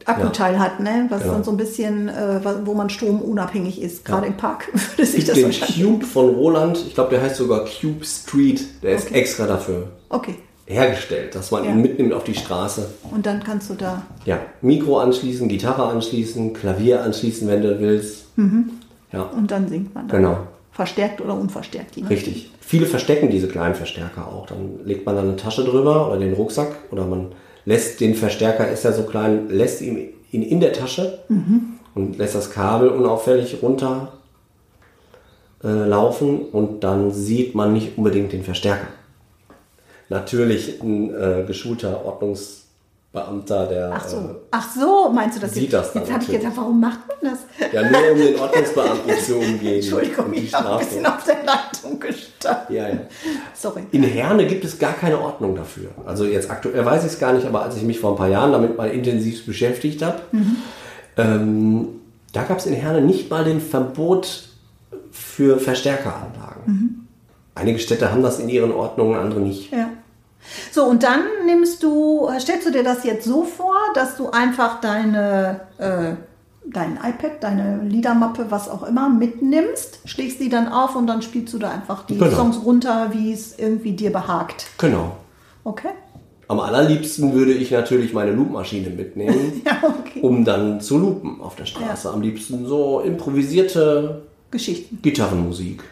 Akkuteil 0.05 0.59
hat, 0.59 0.79
ne? 0.79 1.07
was 1.09 1.21
Genau. 1.21 1.33
dann 1.33 1.43
so 1.43 1.51
ein 1.51 1.57
bisschen, 1.57 2.07
äh, 2.09 2.39
wo 2.65 2.73
man 2.73 2.89
stromunabhängig 2.89 3.81
ist. 3.81 4.05
Gerade 4.05 4.27
im 4.27 4.37
Park 4.37 4.67
würde 4.95 5.05
sich 5.09 5.25
das 5.25 5.35
den 5.35 5.45
wahrscheinlich. 5.45 5.83
Cube 5.83 6.05
von 6.05 6.29
Roland, 6.35 6.77
ich 6.87 6.93
glaube, 6.93 7.09
der 7.11 7.21
heißt 7.23 7.35
sogar 7.37 7.65
Cube 7.65 8.05
Street. 8.05 8.63
Der 8.83 8.95
ist 8.95 9.07
Okay. 9.07 9.19
extra 9.19 9.47
dafür 9.47 9.87
Okay, 10.09 10.35
hergestellt, 10.67 11.33
dass 11.35 11.49
man 11.51 11.63
Ja. 11.65 11.71
ihn 11.71 11.81
mitnimmt 11.81 12.13
auf 12.13 12.23
die 12.23 12.35
Straße. 12.35 12.87
und 13.11 13.25
dann 13.25 13.43
kannst 13.43 13.69
du 13.71 13.73
da. 13.73 14.03
Ja, 14.25 14.39
Mikro 14.61 14.99
anschließen, 14.99 15.47
Gitarre 15.47 15.87
anschließen, 15.87 16.53
Klavier 16.53 17.01
anschließen, 17.03 17.47
wenn 17.47 17.61
du 17.63 17.79
willst. 17.79 18.25
Ja, 19.11 19.21
Und 19.23 19.49
dann 19.51 19.67
singt 19.67 19.93
man 19.95 20.07
da. 20.07 20.17
Genau. 20.17 20.37
Verstärkt 20.75 21.21
oder 21.21 21.33
unverstärkt. 21.35 21.95
nachdem. 22.03 22.17
richtig. 22.17 22.51
Viele 22.59 22.85
verstecken 22.85 23.29
diese 23.29 23.47
kleinen 23.47 23.75
Verstärker 23.75 24.27
auch. 24.27 24.45
Dann 24.45 24.81
legt 24.83 25.05
man 25.05 25.15
da 25.15 25.21
eine 25.21 25.37
Tasche 25.37 25.63
drüber 25.63 26.09
oder 26.09 26.19
den 26.19 26.33
Rucksack 26.33 26.75
oder 26.91 27.05
man 27.05 27.31
lässt 27.63 28.01
den 28.01 28.13
Verstärker, 28.13 28.69
ist 28.69 28.83
ja 28.83 28.91
so 28.91 29.03
klein, 29.03 29.49
lässt 29.49 29.81
ihn, 29.81 30.09
ihn 30.31 30.43
in 30.43 30.59
der 30.59 30.73
Tasche 30.73 31.19
und 31.95 32.17
lässt 32.17 32.35
das 32.35 32.51
Kabel 32.51 32.89
unauffällig 32.89 33.59
runter 33.61 34.11
äh, 35.63 35.69
laufen 35.69 36.41
und 36.41 36.83
dann 36.83 37.09
sieht 37.11 37.55
man 37.55 37.71
nicht 37.71 37.97
unbedingt 37.97 38.33
den 38.33 38.43
Verstärker. 38.43 38.87
Natürlich 40.09 40.81
ein 40.81 41.09
äh, 41.09 41.45
geschulter 41.47 42.05
Ordnungsbeamter, 43.15 43.67
der 43.67 43.91
Ach 43.93 44.07
so. 44.07 44.17
äh, 44.17 44.21
Ach 44.51 44.69
so, 44.75 45.09
meinst 45.13 45.37
du 45.37 45.41
das 45.41 45.53
sieht 45.53 45.71
das 45.73 45.93
dann 45.93 46.03
jetzt 46.03 46.11
habe 46.13 46.23
ich 46.23 46.31
gedacht, 46.31 46.53
warum 46.55 46.79
macht 46.79 46.99
man 47.07 47.31
das? 47.33 47.71
ja 47.73 47.89
nur 47.89 48.11
um 48.11 48.17
den 48.17 48.39
Ordnungsbeamten 48.39 49.19
zu 49.25 49.35
umgehen. 49.37 49.75
Entschuldigung, 49.81 50.31
die 50.31 50.39
ich 50.39 50.53
habe 50.53 50.73
ein 50.73 50.79
bisschen 50.79 51.05
auf 51.05 51.23
der 51.23 51.37
Leitung 51.43 51.99
gestanden. 51.99 52.75
Ja, 52.75 52.89
ja. 52.89 52.97
Sorry. 53.53 53.83
In 53.91 54.03
Herne 54.03 54.45
gibt 54.47 54.65
es 54.65 54.77
gar 54.77 54.93
keine 54.93 55.19
Ordnung 55.19 55.55
dafür. 55.55 55.89
Also 56.05 56.25
jetzt 56.25 56.49
aktuell 56.49 56.85
weiß 56.85 57.05
ich 57.05 57.13
es 57.13 57.19
gar 57.19 57.33
nicht, 57.33 57.45
aber 57.45 57.63
als 57.63 57.75
ich 57.77 57.83
mich 57.83 57.99
vor 57.99 58.11
ein 58.11 58.17
paar 58.17 58.29
Jahren 58.29 58.51
damit 58.51 58.77
mal 58.77 58.89
intensiv 58.89 59.45
beschäftigt 59.45 60.01
habe, 60.01 60.19
ähm, 61.17 61.87
da 62.33 62.43
gab 62.43 62.57
es 62.57 62.65
in 62.65 62.73
Herne 62.73 63.01
nicht 63.01 63.29
mal 63.29 63.43
den 63.45 63.61
Verbot 63.61 64.49
für 65.11 65.59
Verstärkeranlagen. 65.59 67.07
Einige 67.55 67.79
Städte 67.79 68.11
haben 68.11 68.21
das 68.21 68.39
in 68.39 68.49
ihren 68.49 68.73
Ordnungen, 68.73 69.15
andere 69.17 69.39
nicht. 69.39 69.71
Ja. 69.71 69.89
So, 70.71 70.85
und 70.85 71.03
dann 71.03 71.21
nimmst 71.45 71.81
du, 71.83 72.29
stellst 72.39 72.67
du 72.67 72.71
dir 72.71 72.83
das 72.83 73.03
jetzt 73.03 73.25
so 73.25 73.43
vor, 73.43 73.75
dass 73.93 74.15
du 74.17 74.29
einfach 74.29 74.79
deine, 74.81 75.61
äh, 75.77 76.13
dein 76.65 76.95
iPad, 76.97 77.41
deine 77.41 77.81
Liedermappe, 77.83 78.47
was 78.49 78.69
auch 78.69 78.83
immer, 78.83 79.09
mitnimmst, 79.09 79.99
schlägst 80.05 80.39
die 80.39 80.49
dann 80.49 80.67
auf 80.67 80.95
und 80.95 81.07
dann 81.07 81.21
spielst 81.21 81.53
du 81.53 81.57
da 81.59 81.71
einfach 81.71 82.05
die 82.05 82.17
Genau. 82.17 82.35
Songs 82.35 82.57
runter, 82.63 83.09
wie 83.11 83.31
es 83.33 83.57
irgendwie 83.59 83.91
dir 83.93 84.11
behagt. 84.11 84.67
Genau. 84.77 85.17
Okay? 85.63 85.89
Am 86.47 86.59
allerliebsten 86.59 87.33
würde 87.33 87.53
ich 87.53 87.71
natürlich 87.71 88.13
meine 88.13 88.31
Loopmaschine 88.31 88.91
mitnehmen, 88.91 89.61
Ja, 89.65 89.81
okay. 89.83 90.21
um 90.21 90.45
dann 90.45 90.79
zu 90.79 90.99
loopen 90.99 91.41
auf 91.41 91.55
der 91.55 91.65
Straße. 91.65 92.09
Am 92.11 92.21
liebsten 92.21 92.67
so 92.67 92.99
improvisierte 92.99 94.21
Geschichten. 94.51 94.99
Gitarrenmusik, 95.01 95.83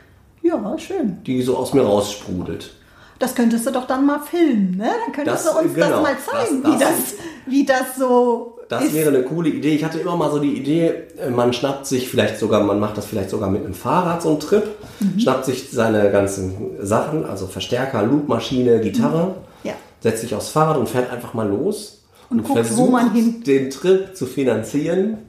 Ja, 0.44 0.78
schön. 0.78 1.18
die 1.26 1.42
so 1.42 1.58
aus 1.58 1.74
mir 1.74 1.82
raussprudelt. 1.82 2.76
Das 3.20 3.36
könntest 3.36 3.66
du 3.66 3.72
doch 3.72 3.86
dann 3.88 4.06
mal 4.06 4.20
filmen, 4.20 4.76
ne? 4.78 4.90
Dann 5.06 5.14
könntest 5.14 5.46
Das- 5.46 5.54
du 5.54 5.60
uns 5.60 5.74
das 5.76 5.88
genau. 5.88 6.02
mal 6.02 6.16
zeigen, 6.18 6.64
Das- 6.64 6.72
wie, 6.74 6.78
das- 6.80 6.90
das, 6.90 7.14
wie 7.46 7.66
das 7.66 7.96
so 7.98 8.58
Das 8.70 8.86
ist. 8.86 8.94
wäre 8.94 9.10
eine 9.10 9.24
coole 9.24 9.50
Idee. 9.50 9.76
Ich 9.76 9.84
hatte 9.86 10.00
immer 10.00 10.16
mal 10.16 10.32
so 10.32 10.40
die 10.40 10.54
Idee, 10.58 10.94
äh, 11.20 11.30
man 11.30 11.54
schnappt 11.54 11.86
sich 11.86 12.10
vielleicht 12.10 12.38
sogar, 12.40 12.64
man 12.64 12.80
macht 12.80 12.98
das 12.98 13.06
vielleicht 13.06 13.30
sogar 13.30 13.50
mit 13.50 13.64
einem 13.64 13.74
Fahrrad, 13.76 14.22
so 14.22 14.30
einen 14.30 14.40
Trip, 14.40 14.64
Mhm. 15.00 15.20
schnappt 15.20 15.46
sich 15.46 15.70
seine 15.72 16.12
ganzen 16.12 16.72
Sachen, 16.82 17.26
also 17.26 17.48
Verstärker, 17.48 18.04
Loopmaschine, 18.04 18.80
Gitarre, 18.82 19.36
Ja. 19.64 19.74
setzt 20.02 20.22
sich 20.22 20.34
aufs 20.36 20.50
Fahrrad 20.50 20.78
und 20.78 20.90
fährt 20.90 21.12
einfach 21.12 21.34
mal 21.34 21.48
los 21.48 22.04
Und 22.30 22.44
guckt, 22.44 22.76
wo 22.78 22.88
man 22.88 23.12
hin- 23.14 23.44
den 23.44 23.70
Trip 23.70 24.16
zu 24.18 24.26
finanzieren 24.26 25.20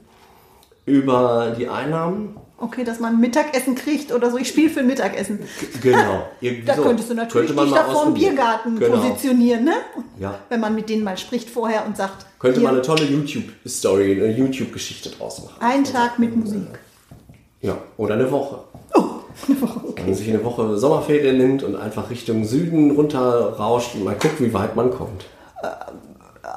über 0.85 1.53
die 1.57 1.67
Einnahmen. 1.69 2.35
Okay, 2.57 2.85
dass 2.85 2.99
man 3.01 3.19
Mittagessen 3.19 3.75
kriegt 3.75 4.13
oder 4.13 4.31
so. 4.31 4.37
Ich 4.37 4.47
spiele 4.47 4.69
für 4.69 4.81
Mittagessen. 4.81 5.39
Genau. 5.81 6.23
Irgendwie 6.39 6.65
Da 6.65 6.75
so. 6.75 6.83
könntest 6.83 7.09
du 7.09 7.13
natürlich 7.13 7.49
Könnte 7.49 7.63
dich 7.65 7.73
da 7.73 7.83
vor 7.83 8.05
dem. 8.05 8.13
Biergarten 8.13 8.79
Genau. 8.79 8.95
positionieren, 8.97 9.65
ne? 9.65 9.73
Ja. 10.19 10.35
Wenn 10.47 10.61
man 10.61 10.73
mit 10.73 10.87
denen 10.89 11.03
mal 11.03 11.17
spricht 11.17 11.49
vorher 11.49 11.85
und 11.85 11.97
sagt, 11.97 12.25
Könnte 12.39 12.61
man 12.61 12.73
eine 12.75 12.81
tolle 12.81 13.03
YouTube-Story, 13.03 14.23
eine 14.23 14.31
YouTube-Geschichte 14.37 15.09
draus 15.09 15.43
machen. 15.43 15.55
ein 15.59 15.83
Tag 15.83 16.17
mit 16.17 16.33
Musik. 16.35 16.67
Ja, 17.61 17.77
oder 17.97 18.13
eine 18.13 18.31
Woche. 18.31 18.59
Oh, 18.93 19.03
eine 19.47 19.61
Woche, 19.61 19.79
okay. 19.89 19.93
Wenn 19.97 20.05
man 20.05 20.15
sich 20.15 20.29
eine 20.29 20.43
Woche 20.43 20.77
Sommerferien 20.77 21.37
nimmt 21.37 21.63
und 21.63 21.75
einfach 21.75 22.09
Richtung 22.09 22.45
Süden 22.45 22.91
runter 22.91 23.53
rauscht 23.57 23.95
und 23.95 24.05
mal 24.05 24.15
guckt, 24.15 24.39
wie 24.39 24.53
weit 24.53 24.75
man 24.77 24.91
kommt. 24.91 25.25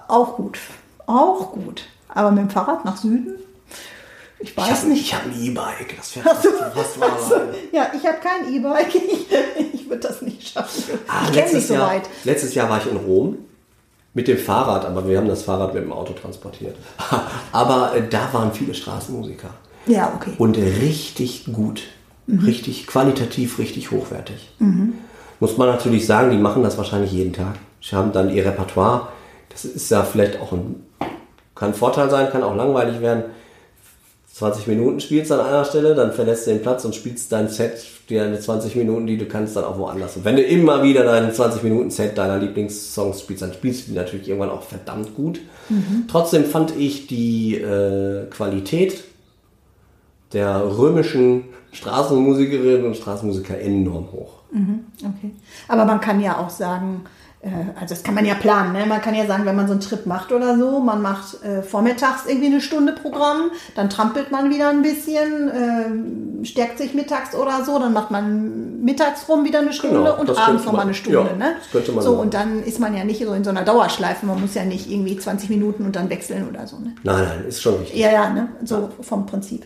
Auch 0.06 0.36
gut. 0.36 0.58
Auch 1.06 1.52
gut. 1.52 1.82
Aber 2.08 2.30
mit 2.30 2.40
dem 2.44 2.50
Fahrrad 2.50 2.84
nach 2.84 2.96
Süden? 2.96 3.34
Ich 4.40 4.50
Ich 4.50 4.56
weiß 4.56 4.68
habe 4.82 4.86
nicht. 4.88 5.02
ich 5.02 5.14
hab 5.14 5.24
ein 5.26 5.34
E-Bike, 5.42 5.96
das 5.96 6.10
fährt 6.10 6.26
fast, 6.26 6.46
fast 6.96 7.02
Also, 7.02 7.34
ja, 7.72 7.90
ich 7.94 8.06
habe 8.06 8.18
kein 8.22 8.52
E-Bike. 8.54 8.94
Ich, 8.94 9.74
ich 9.74 9.88
würde 9.90 10.06
das 10.08 10.22
nicht 10.22 10.48
schaffen. 10.52 10.84
Ah, 11.08 11.22
ich 11.26 11.32
kenne 11.32 11.52
nicht 11.54 11.66
so 11.66 11.74
Jahr, 11.74 11.88
weit. 11.88 12.02
letztes 12.24 12.54
Jahr 12.54 12.68
war 12.70 12.78
ich 12.78 12.90
in 12.90 12.96
Rom 12.98 13.38
mit 14.14 14.28
dem 14.28 14.38
Fahrrad, 14.38 14.84
aber 14.84 15.08
wir 15.08 15.18
haben 15.18 15.28
das 15.28 15.42
Fahrrad 15.42 15.74
mit 15.74 15.82
dem 15.82 15.92
Auto 15.92 16.12
transportiert. 16.12 16.76
Aber 17.52 17.94
äh, 17.94 18.02
da 18.08 18.28
waren 18.32 18.52
viele 18.52 18.74
Straßenmusiker. 18.74 19.48
Ja, 19.86 20.12
okay. 20.16 20.32
Und 20.38 20.56
richtig 20.56 21.46
gut. 21.52 21.82
Richtig 22.26 22.86
qualitativ, 22.86 23.58
richtig 23.58 23.90
hochwertig. 23.90 24.50
Muss 25.40 25.56
man 25.56 25.68
natürlich 25.68 26.04
sagen, 26.06 26.30
die 26.30 26.36
machen 26.36 26.62
das 26.62 26.76
wahrscheinlich 26.76 27.10
jeden 27.12 27.32
Tag. 27.32 27.54
Sie 27.82 27.96
haben 27.96 28.12
dann 28.12 28.28
ihr 28.28 28.44
Repertoire. 28.44 29.08
Das 29.48 29.64
ist 29.64 29.90
ja 29.90 30.02
vielleicht 30.02 30.38
auch 30.40 30.52
ein, 30.52 30.84
kann 31.54 31.70
ein 31.70 31.74
Vorteil 31.74 32.10
sein, 32.10 32.28
kann 32.30 32.42
auch 32.42 32.54
langweilig 32.54 33.00
werden. 33.00 33.24
20 34.32 34.66
Minuten 34.68 35.00
spielst 35.00 35.32
an 35.32 35.40
einer 35.40 35.64
Stelle, 35.64 35.94
dann 35.94 36.12
verlässt 36.12 36.46
du 36.46 36.50
den 36.52 36.62
Platz 36.62 36.84
und 36.84 36.94
spielst 36.94 37.32
dein 37.32 37.48
Set, 37.48 37.84
deine 38.08 38.38
20 38.38 38.76
Minuten, 38.76 39.06
die 39.06 39.16
du 39.16 39.26
kannst, 39.26 39.56
dann 39.56 39.64
auch 39.64 39.78
woanders. 39.78 40.16
Und 40.16 40.24
wenn 40.24 40.36
du 40.36 40.42
immer 40.42 40.82
wieder 40.82 41.02
dein 41.02 41.32
20 41.32 41.62
Minuten 41.62 41.90
Set 41.90 42.16
deiner 42.16 42.38
Lieblingssongs 42.38 43.20
spielst, 43.20 43.42
dann 43.42 43.52
spielst 43.52 43.86
du 43.86 43.92
die 43.92 43.96
natürlich 43.96 44.28
irgendwann 44.28 44.50
auch 44.50 44.62
verdammt 44.62 45.14
gut. 45.16 45.40
Trotzdem 46.08 46.44
fand 46.44 46.76
ich 46.76 47.06
die 47.08 47.56
äh, 47.56 48.26
Qualität 48.30 49.04
der 50.32 50.62
römischen 50.78 51.44
Straßenmusikerinnen 51.72 52.86
und 52.86 52.96
Straßenmusiker 52.96 53.58
enorm 53.58 54.12
hoch. 54.12 54.38
Okay. 55.00 55.32
Aber 55.68 55.84
man 55.84 56.00
kann 56.00 56.20
ja 56.20 56.38
auch 56.38 56.50
sagen, 56.50 57.02
also 57.40 57.94
das 57.94 58.02
kann 58.02 58.14
man 58.16 58.26
ja 58.26 58.34
planen, 58.34 58.72
ne? 58.72 58.84
man 58.84 59.00
kann 59.00 59.14
ja 59.14 59.24
sagen, 59.24 59.46
wenn 59.46 59.54
man 59.54 59.68
so 59.68 59.72
einen 59.72 59.80
Trip 59.80 60.06
macht 60.06 60.32
oder 60.32 60.58
so, 60.58 60.80
man 60.80 61.00
macht 61.00 61.40
äh, 61.44 61.62
vormittags 61.62 62.26
irgendwie 62.26 62.46
eine 62.46 62.60
Stunde 62.60 62.92
Programm, 62.92 63.52
dann 63.76 63.88
trampelt 63.88 64.32
man 64.32 64.50
wieder 64.50 64.70
ein 64.70 64.82
bisschen, 64.82 65.48
äh, 66.42 66.44
stärkt 66.44 66.78
sich 66.78 66.94
mittags 66.94 67.36
oder 67.36 67.64
so, 67.64 67.78
dann 67.78 67.92
macht 67.92 68.10
man 68.10 68.82
mittags 68.82 69.28
rum 69.28 69.44
wieder 69.44 69.60
eine 69.60 69.72
Stunde 69.72 69.98
Genau, 69.98 70.18
und 70.18 70.36
abends 70.36 70.64
nochmal 70.64 70.82
eine 70.82 70.94
Stunde. 70.94 71.28
ja, 71.30 71.36
ne? 71.36 71.54
das 71.60 71.70
könnte 71.70 71.92
man 71.92 72.02
so, 72.02 72.12
machen. 72.12 72.20
und 72.22 72.34
dann 72.34 72.62
ist 72.64 72.80
man 72.80 72.96
ja 72.96 73.04
nicht 73.04 73.24
so 73.24 73.32
in 73.32 73.44
so 73.44 73.50
einer 73.50 73.62
Dauerschleife, 73.62 74.26
man 74.26 74.40
muss 74.40 74.54
ja 74.54 74.64
nicht 74.64 74.90
irgendwie 74.90 75.16
20 75.16 75.48
Minuten 75.48 75.84
und 75.84 75.94
dann 75.94 76.10
wechseln 76.10 76.48
oder 76.48 76.66
so. 76.66 76.78
Ne? 76.78 76.96
Nein, 77.04 77.24
nein, 77.24 77.44
ist 77.46 77.62
schon 77.62 77.76
richtig. 77.76 78.00
Ja, 78.00 78.10
ja, 78.10 78.30
ne? 78.30 78.48
so 78.64 78.88
vom 79.00 79.26
Prinzip. 79.26 79.64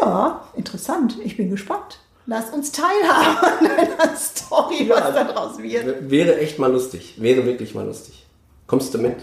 Ja, 0.00 0.44
interessant, 0.54 1.16
ich 1.24 1.36
bin 1.36 1.50
gespannt. 1.50 1.98
Lass 2.30 2.48
uns 2.50 2.70
teilhaben 2.70 3.38
an 3.58 3.64
deiner 3.64 4.16
Story, 4.16 4.88
was 4.88 5.12
da 5.14 5.24
draus 5.24 5.58
wird. 5.58 6.08
Wäre 6.08 6.38
echt 6.38 6.60
mal 6.60 6.70
lustig. 6.70 7.14
Wäre 7.16 7.44
wirklich 7.44 7.74
mal 7.74 7.84
lustig. 7.84 8.24
Kommst 8.68 8.94
du 8.94 8.98
mit? 8.98 9.16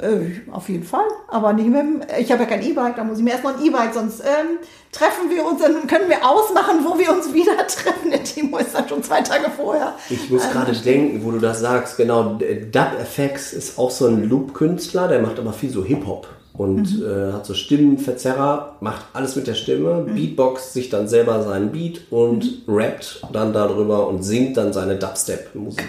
Äh, 0.00 0.40
auf 0.50 0.68
jeden 0.68 0.82
Fall, 0.82 1.06
aber 1.28 1.52
nicht 1.52 1.68
mit 1.68 1.78
dem, 1.78 2.02
ich 2.18 2.32
habe 2.32 2.42
ja 2.42 2.48
kein 2.48 2.60
E-Bike, 2.62 2.96
da 2.96 3.04
muss 3.04 3.18
ich 3.18 3.24
mir 3.24 3.30
erstmal 3.30 3.54
ein 3.54 3.64
E-Bike, 3.64 3.94
sonst 3.94 4.20
ähm, 4.20 4.58
treffen 4.90 5.30
wir 5.30 5.44
uns, 5.46 5.60
dann 5.60 5.86
können 5.86 6.08
wir 6.08 6.28
ausmachen, 6.28 6.80
wo 6.84 6.98
wir 6.98 7.12
uns 7.12 7.32
wieder 7.32 7.56
treffen. 7.68 8.10
Der 8.10 8.24
Timo 8.24 8.58
ist 8.58 8.74
dann 8.74 8.88
schon 8.88 9.04
zwei 9.04 9.20
Tage 9.20 9.48
vorher. 9.56 9.94
Ich 10.10 10.28
muss 10.28 10.44
Ähm, 10.46 10.50
gerade 10.50 10.72
denken, 10.72 11.24
wo 11.24 11.30
du 11.30 11.38
das 11.38 11.60
sagst. 11.60 11.98
Genau, 11.98 12.36
Dub 12.72 12.88
FX 13.00 13.52
ist 13.52 13.78
auch 13.78 13.92
so 13.92 14.08
ein 14.08 14.28
Loop-Künstler, 14.28 15.06
der 15.06 15.20
macht 15.22 15.38
aber 15.38 15.52
viel 15.52 15.70
so 15.70 15.84
Hip-Hop. 15.84 16.26
Und 16.54 16.98
Mhm. 17.00 17.04
äh, 17.06 17.32
hat 17.32 17.46
so 17.46 17.54
Stimmenverzerrer, 17.54 18.76
macht 18.80 19.06
alles 19.14 19.36
mit 19.36 19.46
der 19.46 19.54
Stimme, 19.54 20.04
Mhm. 20.06 20.14
Beatboxt 20.14 20.72
sich 20.74 20.90
dann 20.90 21.08
selber 21.08 21.42
seinen 21.42 21.72
Beat 21.72 22.02
und 22.10 22.62
rappt 22.68 23.22
dann 23.32 23.52
darüber 23.54 24.06
und 24.08 24.22
singt 24.22 24.56
dann 24.58 24.72
seine 24.72 24.96
Dubstep-Musik. 24.96 25.88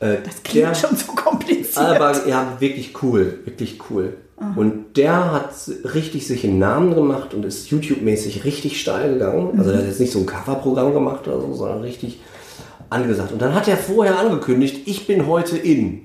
Äh, 0.00 0.16
Das 0.24 0.42
klingt 0.42 0.66
der- 0.68 0.74
schon 0.74 0.96
so 0.96 1.12
kompliziert. 1.12 1.76
Aber 1.84 2.26
ja, 2.26 2.56
wirklich 2.60 2.94
cool, 3.02 3.40
wirklich 3.44 3.78
cool. 3.90 4.16
Und 4.54 4.96
der 4.96 5.32
hat 5.32 5.50
richtig 5.94 6.28
sich 6.28 6.44
einen 6.44 6.60
Namen 6.60 6.94
gemacht 6.94 7.34
und 7.34 7.44
ist 7.44 7.70
YouTube-mäßig 7.70 8.44
richtig 8.44 8.80
steil 8.80 9.14
gegangen. 9.14 9.58
Also 9.58 9.70
der 9.72 9.80
hat 9.80 9.86
jetzt 9.88 9.98
nicht 9.98 10.12
so 10.12 10.20
ein 10.20 10.26
Coverprogramm 10.26 10.94
gemacht 10.94 11.26
oder 11.26 11.40
so, 11.40 11.52
sondern 11.54 11.80
richtig 11.80 12.20
angesagt. 12.88 13.32
Und 13.32 13.42
dann 13.42 13.52
hat 13.52 13.66
er 13.66 13.76
vorher 13.76 14.16
angekündigt, 14.18 14.82
ich 14.86 15.08
bin 15.08 15.26
heute 15.26 15.58
in 15.58 16.02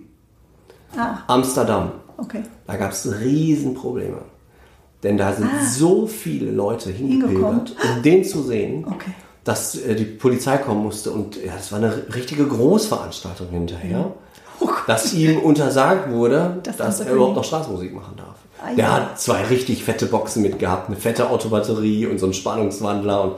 Ah. 0.97 1.19
Amsterdam. 1.27 1.91
Okay. 2.17 2.43
Da 2.67 2.75
gab 2.77 2.91
es 2.91 3.07
Riesenprobleme. 3.19 4.17
Denn 5.03 5.17
da 5.17 5.33
sind 5.33 5.49
so 5.69 6.07
viele 6.07 6.51
Leute 6.51 6.89
hingepilgert, 6.89 7.75
um 7.95 8.01
den 8.03 8.23
zu 8.23 8.41
sehen, 8.41 8.85
Okay. 8.87 9.11
dass 9.43 9.75
äh, 9.75 9.95
die 9.95 10.05
Polizei 10.05 10.57
kommen 10.57 10.81
musste. 10.83 11.11
Und 11.11 11.35
ja, 11.43 11.53
das 11.57 11.71
war 11.73 11.79
eine 11.79 11.93
richtige 12.15 12.45
Großveranstaltung 12.47 13.49
hinterher, 13.49 14.11
dass 14.87 15.13
ihm 15.13 15.39
untersagt 15.39 16.09
wurde, 16.11 16.59
Das 16.63 16.77
dass 16.77 16.99
er 17.01 17.13
überhaupt 17.13 17.35
noch 17.35 17.43
Straßenmusik 17.43 17.93
machen 17.93 18.13
darf. 18.15 18.35
Ah, 18.61 18.73
Der 18.75 18.85
ja. 18.85 18.91
hat 18.93 19.19
zwei 19.19 19.43
richtig 19.43 19.83
fette 19.83 20.05
Boxen 20.05 20.41
mitgehabt, 20.41 20.87
eine 20.87 20.95
fette 20.95 21.29
Autobatterie 21.29 22.05
und 22.07 22.17
so 22.19 22.25
einen 22.27 22.33
Spannungswandler 22.33 23.23
und 23.25 23.33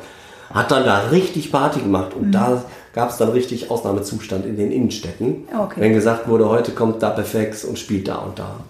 hat 0.54 0.70
dann 0.70 0.86
da 0.86 1.00
richtig 1.10 1.52
Party 1.52 1.80
gemacht. 1.80 2.14
Und 2.14 2.32
da 2.32 2.64
gab 2.96 3.10
es 3.10 3.18
dann 3.18 3.30
richtig 3.30 3.70
Ausnahmezustand 3.70 4.46
in 4.46 4.56
den 4.56 4.72
Innenstädten. 4.72 5.44
Okay. 5.56 5.82
Wenn 5.82 5.94
gesagt 5.94 6.28
wurde, 6.30 6.50
heute 6.50 6.72
kommt 6.72 7.04
DubFX 7.04 7.66
und 7.66 7.78
spielt 7.78 8.08
da 8.08 8.16
und 8.16 8.40
da. 8.40 8.62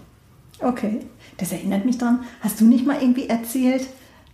Okay, 0.62 1.01
das 1.38 1.51
erinnert 1.51 1.86
mich 1.86 2.00
dran. 2.00 2.22
Hast 2.41 2.60
du 2.60 2.65
nicht 2.65 2.88
mal 2.88 2.98
irgendwie 3.00 3.29
erzählt, 3.29 3.86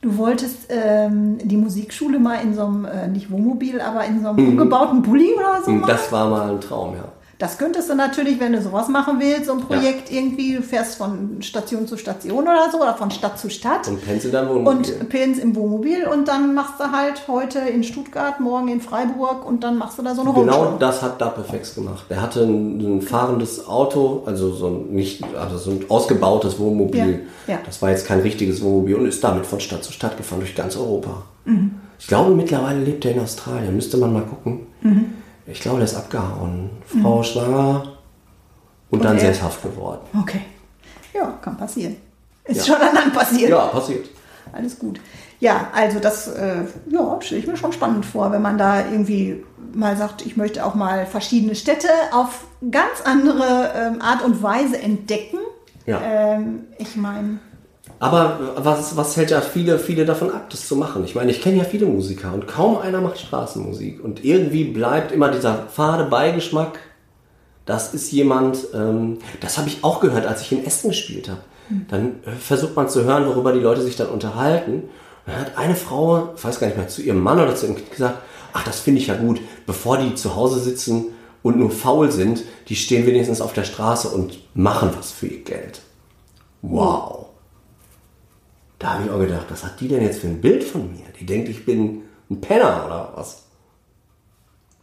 du 0.01 0.17
wolltest 0.17 0.69
ähm, 0.69 1.39
die 1.43 1.57
Musikschule 1.57 2.19
mal 2.19 2.35
in 2.35 2.53
so 2.53 2.63
einem, 2.63 2.85
äh, 2.85 3.07
nicht 3.09 3.29
Wohnmobil, 3.29 3.81
aber 3.81 4.05
in 4.05 4.21
so 4.21 4.29
einem 4.29 4.47
umgebauten 4.47 5.01
Bulli 5.01 5.33
oder 5.35 5.61
so 5.63 5.71
machen? 5.71 5.89
Das 5.89 6.09
war 6.09 6.29
mal 6.29 6.51
ein 6.51 6.61
Traum, 6.61 6.95
ja. 6.95 7.09
Das 7.41 7.57
könntest 7.57 7.89
du 7.89 7.95
natürlich, 7.95 8.39
wenn 8.39 8.53
du 8.53 8.61
sowas 8.61 8.87
machen 8.87 9.15
willst, 9.19 9.45
so 9.45 9.53
ein 9.53 9.61
Projekt 9.61 10.11
irgendwie, 10.11 10.57
du 10.57 10.61
fährst 10.61 10.93
von 10.93 11.41
Station 11.41 11.87
zu 11.87 11.97
Station 11.97 12.43
oder 12.43 12.69
so 12.71 12.79
oder 12.79 12.93
von 12.93 13.09
Stadt 13.09 13.39
zu 13.39 13.49
Stadt. 13.49 13.87
Und 13.87 14.05
pennst 14.05 14.27
in 14.27 14.31
deinem 14.31 14.49
Wohnmobil. 14.49 14.93
Und 14.99 15.09
pennst 15.09 15.41
im 15.41 15.55
Wohnmobil 15.55 16.05
und 16.05 16.27
dann 16.27 16.53
machst 16.53 16.79
du 16.79 16.91
halt 16.91 17.27
heute 17.27 17.57
in 17.57 17.83
Stuttgart, 17.83 18.39
morgen 18.39 18.67
in 18.67 18.79
Freiburg 18.79 19.43
und 19.43 19.63
dann 19.63 19.79
machst 19.79 19.97
du 19.97 20.03
da 20.03 20.13
so 20.13 20.21
eine 20.21 20.33
Genau 20.33 20.77
das 20.77 21.01
hat 21.01 21.19
Dapefex 21.19 21.73
gemacht. 21.73 22.05
Der 22.11 22.21
hatte 22.21 22.43
ein, 22.43 22.97
ein 22.97 23.01
fahrendes 23.01 23.67
Auto, 23.67 24.21
also 24.27 24.53
so 24.53 24.67
ein, 24.67 24.93
nicht, 24.93 25.23
also 25.35 25.57
so 25.57 25.71
ein 25.71 25.85
ausgebautes 25.89 26.59
Wohnmobil. 26.59 27.23
Ja, 27.47 27.55
ja. 27.55 27.59
Das 27.65 27.81
war 27.81 27.89
jetzt 27.89 28.05
kein 28.05 28.19
richtiges 28.19 28.61
Wohnmobil 28.61 28.97
und 28.97 29.07
ist 29.07 29.23
damit 29.23 29.47
von 29.47 29.59
Stadt 29.59 29.83
zu 29.83 29.91
Stadt 29.91 30.15
gefahren 30.15 30.41
durch 30.41 30.53
ganz 30.53 30.77
Europa. 30.77 31.23
Mhm. 31.45 31.71
Ich 31.97 32.05
glaube, 32.05 32.35
mittlerweile 32.35 32.81
lebt 32.81 33.03
er 33.03 33.13
in 33.13 33.19
Australien. 33.19 33.75
Müsste 33.75 33.97
man 33.97 34.13
mal 34.13 34.25
gucken. 34.25 34.67
Mhm. 34.81 35.05
Ich 35.45 35.61
glaube, 35.61 35.77
der 35.77 35.85
ist 35.85 35.95
abgehauen. 35.95 36.69
Frau 36.85 37.23
schwanger 37.23 37.97
und, 38.89 39.03
dann 39.03 39.17
er? 39.17 39.33
sesshaft 39.33 39.63
geworden. 39.63 40.01
Okay. 40.19 40.41
Ja, 41.13 41.37
kann 41.41 41.57
passieren. 41.57 41.97
Ist 42.45 42.67
Ja. 42.67 42.73
schon 42.75 42.87
an 42.87 42.93
Land 42.95 43.13
passiert. 43.13 43.49
Ja, 43.49 43.67
passiert. 43.67 44.09
Alles 44.53 44.77
gut. 44.79 44.99
Ja, 45.39 45.69
also 45.73 45.99
das 45.99 46.27
äh, 46.27 46.65
ja, 46.89 47.21
stelle 47.21 47.41
ich 47.41 47.47
mir 47.47 47.57
schon 47.57 47.71
spannend 47.73 48.05
vor, 48.05 48.31
wenn 48.31 48.41
man 48.41 48.57
da 48.57 48.79
irgendwie 48.85 49.43
mal 49.73 49.95
sagt, 49.97 50.25
ich 50.25 50.37
möchte 50.37 50.65
auch 50.65 50.75
mal 50.75 51.05
verschiedene 51.05 51.55
Städte 51.55 51.87
auf 52.11 52.45
ganz 52.69 53.01
andere 53.05 53.71
ähm, 53.75 54.01
Art 54.01 54.23
und 54.23 54.43
Weise 54.43 54.79
entdecken. 54.79 55.39
Ja. 55.85 55.99
Ähm, 56.03 56.65
ich 56.77 56.95
meine, 56.95 57.39
Aber 57.99 58.39
was, 58.57 58.95
was 58.95 59.17
hält 59.17 59.31
ja 59.31 59.41
viele, 59.41 59.79
viele 59.79 60.05
davon 60.05 60.31
ab, 60.31 60.49
das 60.49 60.67
zu 60.67 60.75
machen? 60.75 61.03
Ich 61.03 61.15
meine, 61.15 61.31
ich 61.31 61.41
kenne 61.41 61.57
ja 61.57 61.63
viele 61.63 61.85
Musiker 61.85 62.33
und 62.33 62.47
kaum 62.47 62.77
einer 62.77 63.01
macht 63.01 63.19
Straßenmusik. 63.19 64.03
Und 64.03 64.23
irgendwie 64.23 64.65
bleibt 64.65 65.11
immer 65.11 65.29
dieser 65.29 65.67
fade 65.67 66.05
Beigeschmack. 66.05 66.79
Das 67.65 67.93
ist 67.93 68.11
jemand, 68.11 68.59
ähm, 68.73 69.19
das 69.39 69.57
habe 69.57 69.67
ich 69.67 69.83
auch 69.83 69.99
gehört, 69.99 70.25
als 70.25 70.41
ich 70.41 70.51
in 70.51 70.65
Essen 70.65 70.89
gespielt 70.89 71.29
habe. 71.29 71.41
Dann 71.89 72.23
äh, 72.25 72.31
versucht 72.31 72.75
man 72.75 72.89
zu 72.89 73.03
hören, 73.03 73.25
worüber 73.27 73.53
die 73.53 73.59
Leute 73.59 73.81
sich 73.81 73.95
dann 73.95 74.09
unterhalten. 74.09 74.73
Und 74.73 75.33
dann 75.33 75.39
hat 75.39 75.57
eine 75.57 75.75
Frau, 75.75 76.33
ich 76.35 76.43
weiß 76.43 76.59
gar 76.59 76.67
nicht 76.67 76.77
mehr, 76.77 76.87
zu 76.87 77.01
ihrem 77.01 77.21
Mann 77.21 77.39
oder 77.39 77.55
zu 77.55 77.65
ihrem 77.65 77.75
Kind 77.75 77.91
gesagt, 77.91 78.17
ach, 78.53 78.63
das 78.63 78.79
finde 78.79 79.01
ich 79.01 79.07
ja 79.07 79.15
gut, 79.15 79.39
bevor 79.65 79.97
die 79.97 80.15
zu 80.15 80.35
Hause 80.35 80.59
sitzen 80.59 81.05
und 81.43 81.57
nur 81.57 81.71
faul 81.71 82.11
sind, 82.11 82.43
die 82.67 82.75
stehen 82.75 83.05
wenigstens 83.05 83.41
auf 83.41 83.53
der 83.53 83.63
Straße 83.63 84.09
und 84.09 84.39
machen 84.53 84.89
was 84.97 85.11
für 85.11 85.27
ihr 85.27 85.43
Geld. 85.43 85.81
Wow. 86.61 87.30
Da 88.81 88.95
habe 88.95 89.03
ich 89.05 89.11
auch 89.11 89.19
gedacht, 89.19 89.45
was 89.49 89.63
hat 89.63 89.79
die 89.79 89.87
denn 89.87 90.01
jetzt 90.01 90.19
für 90.19 90.27
ein 90.27 90.41
Bild 90.41 90.63
von 90.63 90.91
mir? 90.91 91.05
Die 91.19 91.25
denkt, 91.25 91.47
ich 91.49 91.65
bin 91.65 92.01
ein 92.31 92.41
Penner 92.41 92.83
oder 92.85 93.13
was? 93.15 93.43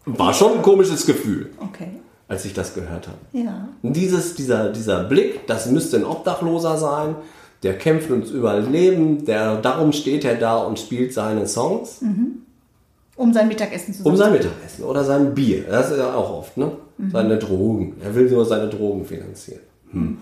War 0.06 0.32
schon 0.32 0.58
ein 0.58 0.62
komisches 0.62 1.04
Gefühl, 1.04 1.50
okay. 1.58 1.88
als 2.28 2.44
ich 2.44 2.54
das 2.54 2.74
gehört 2.74 3.08
habe. 3.08 3.18
Ja. 3.32 3.68
Und 3.82 3.94
dieses, 3.94 4.36
dieser, 4.36 4.70
dieser 4.70 5.02
Blick, 5.02 5.46
das 5.48 5.66
müsste 5.66 5.96
ein 5.96 6.04
Obdachloser 6.04 6.78
sein, 6.78 7.16
der 7.64 7.76
kämpft 7.76 8.10
ums 8.10 8.30
Überleben, 8.30 9.24
der, 9.24 9.56
darum 9.56 9.92
steht 9.92 10.24
er 10.24 10.36
da 10.36 10.58
und 10.58 10.78
spielt 10.78 11.12
seine 11.12 11.48
Songs, 11.48 12.00
Um 13.16 13.32
sein 13.32 13.48
Mittagessen 13.48 13.92
zu 13.92 14.04
um 14.04 14.16
sein. 14.16 14.30
Mittagessen 14.30 14.84
oder 14.84 15.02
sein 15.02 15.34
Bier. 15.34 15.64
Das 15.68 15.90
ist 15.90 15.98
ja 15.98 16.14
auch 16.14 16.38
oft, 16.38 16.56
ne? 16.56 16.70
Seine 17.12 17.36
Drogen. 17.36 17.96
Er 18.02 18.14
will 18.14 18.30
nur 18.30 18.44
seine 18.44 18.68
Drogen 18.68 19.04
finanzieren. 19.04 19.62
Hm. 19.90 20.18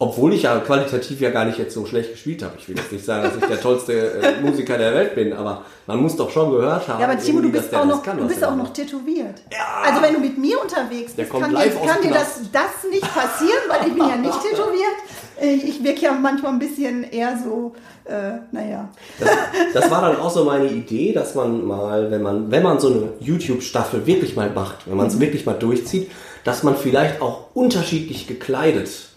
Obwohl 0.00 0.32
ich 0.32 0.42
ja 0.42 0.56
qualitativ 0.60 1.20
ja 1.20 1.30
gar 1.30 1.44
nicht 1.44 1.58
jetzt 1.58 1.74
so 1.74 1.84
schlecht 1.84 2.12
gespielt 2.12 2.44
habe. 2.44 2.54
Ich 2.56 2.68
will 2.68 2.76
jetzt 2.76 2.92
nicht 2.92 3.04
sagen, 3.04 3.24
dass 3.24 3.36
ich 3.36 3.44
der 3.44 3.60
tollste 3.60 3.92
äh, 4.22 4.40
Musiker 4.40 4.78
der 4.78 4.94
Welt 4.94 5.16
bin, 5.16 5.32
aber 5.32 5.64
man 5.88 6.00
muss 6.00 6.14
doch 6.14 6.30
schon 6.30 6.52
gehört 6.52 6.86
haben. 6.86 7.00
Ja, 7.00 7.08
aber 7.08 7.18
Timo, 7.18 7.40
du 7.40 7.50
bist 7.50 7.74
auch 7.74 7.84
noch, 7.84 8.00
kann, 8.00 8.16
du 8.16 8.28
bist 8.28 8.44
auch 8.44 8.54
noch 8.54 8.72
tätowiert. 8.72 9.42
Also 9.84 10.00
wenn 10.00 10.14
du 10.14 10.20
mit 10.20 10.38
mir 10.38 10.62
unterwegs 10.62 11.14
bist, 11.14 11.32
kann, 11.32 11.50
dir, 11.50 11.70
kann 11.84 12.00
dir 12.00 12.12
das, 12.12 12.42
das 12.52 12.88
nicht 12.88 13.12
passieren, 13.12 13.58
weil 13.66 13.88
ich 13.88 13.94
bin 13.94 14.08
ja 14.08 14.16
nicht 14.16 14.40
tätowiert. 14.50 15.66
Ich 15.66 15.82
wirke 15.82 16.00
ja 16.02 16.12
manchmal 16.12 16.52
ein 16.52 16.60
bisschen 16.60 17.02
eher 17.02 17.36
so, 17.36 17.74
äh, 18.04 18.38
naja. 18.52 18.88
Das, 19.18 19.30
das 19.74 19.90
war 19.90 20.02
dann 20.02 20.20
auch 20.20 20.30
so 20.30 20.44
meine 20.44 20.68
Idee, 20.68 21.12
dass 21.12 21.34
man 21.34 21.66
mal, 21.66 22.08
wenn 22.12 22.22
man, 22.22 22.52
wenn 22.52 22.62
man 22.62 22.78
so 22.78 22.88
eine 22.88 23.12
YouTube-Staffel 23.18 24.06
wirklich 24.06 24.36
mal 24.36 24.50
macht, 24.50 24.88
wenn 24.88 24.96
man 24.96 25.08
es 25.08 25.18
wirklich 25.18 25.44
mal 25.44 25.54
durchzieht, 25.54 26.08
dass 26.44 26.62
man 26.62 26.76
vielleicht 26.76 27.20
auch 27.20 27.46
unterschiedlich 27.54 28.28
gekleidet 28.28 29.08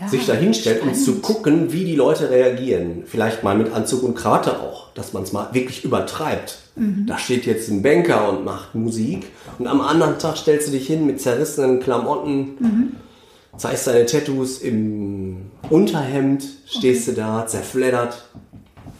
Ja, 0.00 0.08
sich 0.08 0.24
da 0.26 0.32
hinstellt, 0.32 0.82
um 0.82 0.94
zu 0.94 1.16
gucken, 1.20 1.72
wie 1.72 1.84
die 1.84 1.94
Leute 1.94 2.30
reagieren. 2.30 3.02
Vielleicht 3.06 3.42
mal 3.42 3.54
mit 3.56 3.72
Anzug 3.72 4.02
und 4.02 4.14
Krawatte 4.14 4.58
auch, 4.60 4.92
dass 4.94 5.12
man 5.12 5.24
es 5.24 5.32
mal 5.32 5.48
wirklich 5.52 5.84
übertreibt. 5.84 6.58
Mhm. 6.76 7.04
Da 7.06 7.18
steht 7.18 7.44
jetzt 7.44 7.68
ein 7.68 7.82
Banker 7.82 8.30
und 8.30 8.44
macht 8.44 8.74
Musik 8.74 9.26
und 9.58 9.66
am 9.66 9.80
anderen 9.82 10.18
Tag 10.18 10.36
stellst 10.38 10.68
du 10.68 10.72
dich 10.72 10.86
hin 10.86 11.04
mit 11.06 11.20
zerrissenen 11.20 11.80
Klamotten, 11.80 12.56
Mhm. 12.58 12.92
zeigst 13.58 13.86
deine 13.88 14.06
Tattoos 14.06 14.58
im 14.58 15.50
Unterhemd, 15.68 16.44
stehst 16.66 17.08
du 17.08 17.12
da, 17.12 17.46
zerfleddert. 17.46 18.24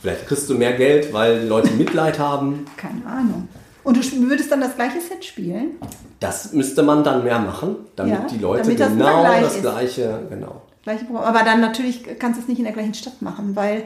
Vielleicht 0.02 0.26
kriegst 0.26 0.50
du 0.50 0.54
mehr 0.54 0.72
Geld, 0.74 1.12
weil 1.12 1.40
die 1.42 1.46
Leute 1.48 1.70
Mitleid 1.72 2.18
haben. 2.18 2.66
Keine 2.76 3.06
Ahnung. 3.06 3.48
Und 3.84 3.96
du 3.96 4.28
würdest 4.28 4.52
dann 4.52 4.60
das 4.60 4.74
gleiche 4.76 5.00
Set 5.00 5.24
spielen? 5.24 5.72
Das 6.20 6.52
müsste 6.52 6.82
man 6.82 7.02
dann 7.02 7.24
mehr 7.24 7.38
machen, 7.38 7.76
damit 7.96 8.12
Ja, 8.14 8.26
die 8.30 8.38
Leute 8.38 8.62
damit 8.64 8.80
das 8.80 8.90
genau 8.90 9.04
Vergleich 9.06 9.42
das 9.42 9.54
ist. 9.56 9.62
gleiche, 9.62 10.20
genau. 10.28 10.62
Gleiche 10.82 11.04
Programm. 11.04 11.24
Aber 11.24 11.44
dann 11.44 11.60
natürlich 11.60 12.18
kannst 12.18 12.38
du 12.38 12.42
es 12.42 12.48
nicht 12.48 12.58
in 12.58 12.64
der 12.64 12.72
gleichen 12.72 12.94
Stadt 12.94 13.20
machen, 13.22 13.54
weil, 13.56 13.84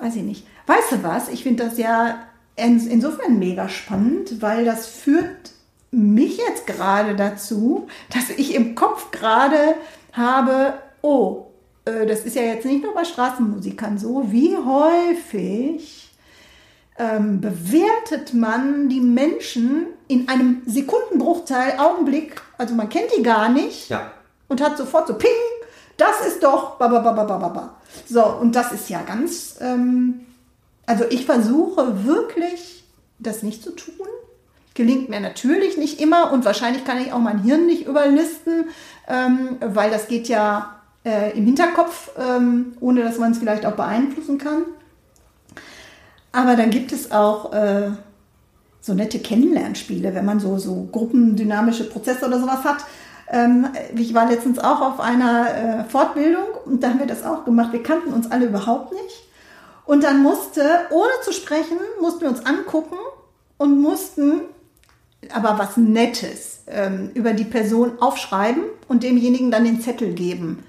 weiß 0.00 0.16
ich 0.16 0.22
nicht. 0.22 0.46
Weißt 0.66 0.92
du 0.92 1.02
was? 1.02 1.28
Ich 1.28 1.42
finde 1.42 1.64
das 1.64 1.78
ja 1.78 2.20
in, 2.56 2.86
insofern 2.88 3.38
mega 3.38 3.68
spannend, 3.68 4.40
weil 4.40 4.64
das 4.64 4.86
führt 4.86 5.52
mich 5.90 6.38
jetzt 6.38 6.66
gerade 6.66 7.16
dazu, 7.16 7.88
dass 8.10 8.30
ich 8.30 8.54
im 8.54 8.74
Kopf 8.74 9.10
gerade 9.10 9.74
habe, 10.12 10.74
oh, 11.02 11.46
äh, 11.84 12.06
das 12.06 12.20
ist 12.20 12.36
ja 12.36 12.42
jetzt 12.42 12.64
nicht 12.64 12.84
nur 12.84 12.94
bei 12.94 13.04
Straßenmusikern 13.04 13.98
so, 13.98 14.30
wie 14.30 14.56
häufig 14.56 16.10
ähm, 16.98 17.40
bewertet 17.40 18.34
man 18.34 18.88
die 18.88 19.00
Menschen 19.00 19.86
in 20.06 20.28
einem 20.28 20.62
Sekundenbruchteil, 20.66 21.78
Augenblick, 21.78 22.40
also 22.58 22.74
man 22.74 22.88
kennt 22.88 23.10
die 23.16 23.22
gar 23.22 23.48
nicht 23.48 23.88
Ja. 23.88 24.12
Und 24.50 24.60
hat 24.60 24.76
sofort 24.76 25.06
so 25.08 25.14
Ping, 25.14 25.30
das 25.96 26.26
ist 26.26 26.42
doch 26.42 26.76
ba, 26.76 26.88
ba, 26.88 26.98
ba, 26.98 27.12
ba, 27.12 27.24
ba, 27.24 27.38
ba, 27.38 27.48
ba. 27.48 27.74
So, 28.06 28.24
und 28.24 28.54
das 28.54 28.72
ist 28.72 28.90
ja 28.90 29.00
ganz, 29.02 29.56
ähm, 29.60 30.26
also 30.86 31.04
ich 31.08 31.24
versuche 31.24 32.04
wirklich, 32.04 32.84
das 33.18 33.42
nicht 33.42 33.62
zu 33.62 33.70
tun. 33.70 34.06
Gelingt 34.74 35.08
mir 35.08 35.20
natürlich 35.20 35.76
nicht 35.76 36.00
immer 36.00 36.32
und 36.32 36.44
wahrscheinlich 36.44 36.84
kann 36.84 37.00
ich 37.00 37.12
auch 37.12 37.18
mein 37.18 37.42
Hirn 37.42 37.66
nicht 37.66 37.86
überlisten, 37.86 38.68
ähm, 39.08 39.56
weil 39.60 39.90
das 39.90 40.08
geht 40.08 40.28
ja 40.28 40.76
äh, 41.04 41.36
im 41.36 41.44
Hinterkopf, 41.44 42.10
ähm, 42.18 42.72
ohne 42.80 43.02
dass 43.02 43.18
man 43.18 43.32
es 43.32 43.38
vielleicht 43.38 43.66
auch 43.66 43.72
beeinflussen 43.76 44.38
kann. 44.38 44.62
Aber 46.32 46.56
dann 46.56 46.70
gibt 46.70 46.92
es 46.92 47.12
auch 47.12 47.52
äh, 47.52 47.90
so 48.80 48.94
nette 48.94 49.18
Kennenlernspiele, 49.18 50.14
wenn 50.14 50.24
man 50.24 50.40
so, 50.40 50.58
so 50.58 50.88
gruppendynamische 50.90 51.84
Prozesse 51.84 52.26
oder 52.26 52.40
sowas 52.40 52.64
hat. 52.64 52.78
Ähm, 53.30 53.68
ich 53.94 54.12
war 54.12 54.28
letztens 54.28 54.58
auch 54.58 54.80
auf 54.80 55.00
einer 55.00 55.54
äh, 55.54 55.84
Fortbildung 55.84 56.44
und 56.64 56.82
da 56.82 56.88
haben 56.88 56.98
wir 56.98 57.06
das 57.06 57.24
auch 57.24 57.44
gemacht. 57.44 57.72
Wir 57.72 57.82
kannten 57.82 58.12
uns 58.12 58.30
alle 58.30 58.46
überhaupt 58.46 58.92
nicht. 58.92 59.28
Und 59.86 60.04
dann 60.04 60.22
musste, 60.22 60.62
ohne 60.90 61.10
zu 61.22 61.32
sprechen, 61.32 61.78
mussten 62.00 62.22
wir 62.22 62.28
uns 62.28 62.44
angucken 62.44 62.96
und 63.56 63.80
mussten 63.80 64.42
aber 65.32 65.58
was 65.58 65.76
Nettes 65.76 66.62
ähm, 66.66 67.10
über 67.14 67.32
die 67.32 67.44
Person 67.44 68.00
aufschreiben 68.00 68.62
und 68.88 69.02
demjenigen 69.02 69.50
dann 69.50 69.64
den 69.64 69.80
Zettel 69.80 70.14
geben. 70.14 70.64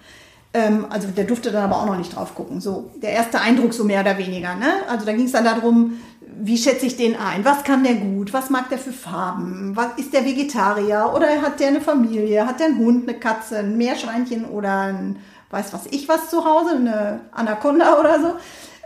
Ähm, 0.53 0.85
also 0.89 1.07
der 1.07 1.23
durfte 1.23 1.51
dann 1.51 1.63
aber 1.63 1.77
auch 1.77 1.85
noch 1.85 1.97
nicht 1.97 2.15
drauf 2.15 2.35
gucken. 2.35 2.61
So 2.61 2.91
der 3.01 3.11
erste 3.11 3.39
Eindruck 3.39 3.73
so 3.73 3.83
mehr 3.83 4.01
oder 4.01 4.17
weniger. 4.17 4.55
Ne? 4.55 4.67
Also 4.89 5.05
da 5.05 5.13
ging 5.13 5.25
es 5.25 5.31
dann 5.31 5.45
darum, 5.45 5.99
wie 6.39 6.57
schätze 6.57 6.85
ich 6.85 6.97
den 6.97 7.15
ein? 7.15 7.43
Was 7.45 7.63
kann 7.63 7.83
der 7.83 7.95
gut? 7.95 8.33
Was 8.33 8.49
mag 8.49 8.69
der 8.69 8.77
für 8.77 8.91
Farben? 8.93 9.71
Was, 9.75 9.87
ist 9.97 10.13
der 10.13 10.25
Vegetarier 10.25 11.11
oder 11.15 11.27
hat 11.41 11.59
der 11.59 11.69
eine 11.69 11.81
Familie? 11.81 12.45
Hat 12.47 12.59
der 12.59 12.67
einen 12.67 12.77
Hund, 12.79 13.07
eine 13.09 13.19
Katze, 13.19 13.59
ein 13.59 13.77
Meerschweinchen 13.77 14.45
oder 14.45 14.79
ein 14.81 15.17
weiß 15.49 15.73
was 15.73 15.85
ich 15.87 16.07
was 16.07 16.29
zu 16.29 16.45
Hause, 16.45 16.75
eine 16.77 17.19
Anaconda 17.31 17.97
oder 17.99 18.19
so? 18.21 18.33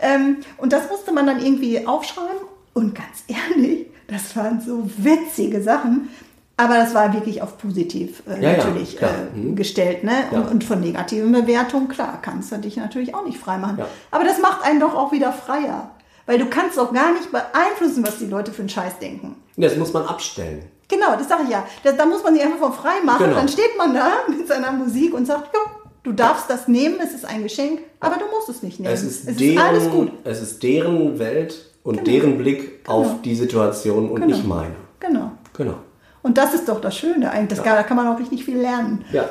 Ähm, 0.02 0.38
und 0.58 0.74
das 0.74 0.90
musste 0.90 1.12
man 1.14 1.26
dann 1.28 1.44
irgendwie 1.44 1.86
aufschreiben. 1.86 2.42
Und 2.74 2.96
ganz 2.96 3.24
ehrlich, 3.28 3.88
das 4.08 4.36
waren 4.36 4.60
so 4.62 4.90
witzige 4.98 5.62
Sachen. 5.62 6.10
Aber 6.58 6.76
das 6.76 6.94
war 6.96 7.12
wirklich 7.14 7.42
auf 7.42 7.58
positiv 7.58 8.24
äh, 8.28 8.42
Ja, 8.42 8.52
ja, 8.52 8.58
natürlich 8.58 8.98
klar. 8.98 9.12
äh, 9.12 9.38
Mhm. 9.38 9.56
gestellt. 9.58 10.04
Ne? 10.06 10.14
Ja. 10.32 10.40
Und, 10.40 10.48
und 10.52 10.64
von 10.64 10.80
negativen 10.80 11.32
Bewertungen, 11.34 11.90
klar, 11.90 12.20
kannst 12.22 12.52
du 12.52 12.58
dich 12.58 12.78
natürlich 12.78 13.14
auch 13.14 13.26
nicht 13.26 13.38
freimachen. 13.38 13.78
Ja. 13.78 13.88
Aber 14.12 14.24
das 14.24 14.40
macht 14.42 14.64
einen 14.64 14.80
doch 14.80 14.96
auch 14.96 15.12
wieder 15.12 15.34
freier. 15.34 15.92
Weil 16.26 16.40
du 16.40 16.46
kannst 16.48 16.80
auch 16.80 16.92
gar 16.94 17.14
nicht 17.14 17.32
beeinflussen, 17.32 18.06
was 18.06 18.18
die 18.18 18.26
Leute 18.26 18.52
für 18.52 18.62
einen 18.62 18.70
Scheiß 18.70 19.00
denken. 19.00 19.36
Das 19.58 19.76
muss 19.76 19.94
man 19.94 20.06
abstellen. 20.06 20.64
Genau, 20.88 21.16
das 21.18 21.28
sage 21.30 21.44
ich 21.44 21.50
ja. 21.50 21.66
Da, 21.84 21.92
da 21.92 22.06
muss 22.06 22.24
man 22.24 22.34
sich 22.34 22.44
einfach 22.44 22.60
von 22.60 22.74
frei 22.74 23.02
machen. 23.04 23.26
Genau. 23.26 23.36
Dann 23.38 23.48
steht 23.48 23.78
man 23.78 23.94
da 23.94 24.12
mit 24.28 24.48
seiner 24.48 24.72
Musik 24.72 25.14
und 25.14 25.26
sagt, 25.26 25.54
ja, 25.54 25.60
du 26.04 26.12
darfst 26.12 26.50
das 26.50 26.68
nehmen, 26.68 26.96
es 27.04 27.14
ist 27.14 27.26
ein 27.26 27.44
Geschenk, 27.44 27.80
aber 28.00 28.16
du 28.16 28.26
musst 28.34 28.50
es 28.50 28.62
nicht 28.64 28.80
nehmen. 28.80 28.94
Es 28.94 29.04
ist, 29.04 29.28
es 29.28 29.36
deren, 29.38 29.56
ist 29.58 29.62
alles 29.64 29.90
gut. 29.92 30.12
es 30.24 30.42
ist 30.42 30.62
deren 30.64 31.18
Welt 31.20 31.66
und 31.84 32.06
deren 32.08 32.38
Blick 32.38 32.80
auf 32.88 33.22
die 33.24 33.36
Situation 33.36 34.10
und 34.10 34.22
Genau. 34.22 34.28
nicht 34.36 34.48
meine. 34.48 34.76
Genau. 35.00 35.32
Genau. 35.56 35.76
Und 36.22 36.38
das 36.40 36.54
ist 36.56 36.68
doch 36.68 36.82
das 36.82 36.98
Schöne 36.98 37.30
eigentlich. 37.32 37.60
Das, 37.60 37.66
Da 37.66 37.84
kann 37.84 37.98
man 37.98 38.08
auch 38.08 38.20
richtig 38.20 38.46
viel 38.46 38.58
lernen. 38.58 39.06
Ja. 39.12 39.30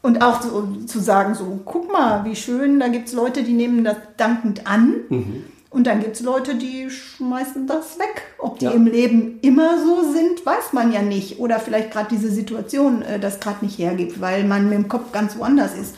Und 0.00 0.22
auch 0.22 0.40
zu, 0.40 0.84
zu 0.86 0.98
sagen, 0.98 1.34
so, 1.34 1.60
guck 1.64 1.92
mal, 1.92 2.24
wie 2.24 2.34
schön, 2.34 2.80
da 2.80 2.88
gibt 2.88 3.08
es 3.08 3.14
Leute, 3.14 3.42
die 3.44 3.52
nehmen 3.52 3.84
das 3.84 3.96
dankend 4.16 4.66
an. 4.66 4.94
Mhm. 5.08 5.44
Und 5.72 5.86
dann 5.86 6.00
gibt 6.00 6.16
es 6.16 6.22
Leute, 6.22 6.54
die 6.54 6.90
schmeißen 6.90 7.66
das 7.66 7.98
weg. 7.98 8.22
Ob 8.38 8.58
die 8.58 8.66
Ja. 8.66 8.72
im 8.72 8.86
Leben 8.86 9.38
immer 9.40 9.78
so 9.82 10.02
sind, 10.12 10.44
weiß 10.44 10.72
man 10.72 10.92
ja 10.92 11.00
nicht. 11.00 11.38
Oder 11.38 11.58
vielleicht 11.60 11.90
gerade 11.92 12.08
diese 12.10 12.30
Situation 12.30 13.00
äh, 13.02 13.18
das 13.18 13.40
gerade 13.40 13.64
nicht 13.64 13.78
hergibt, 13.78 14.20
weil 14.20 14.44
man 14.44 14.64
mit 14.68 14.74
dem 14.74 14.88
Kopf 14.88 15.12
ganz 15.12 15.36
woanders 15.38 15.74
ist. 15.74 15.94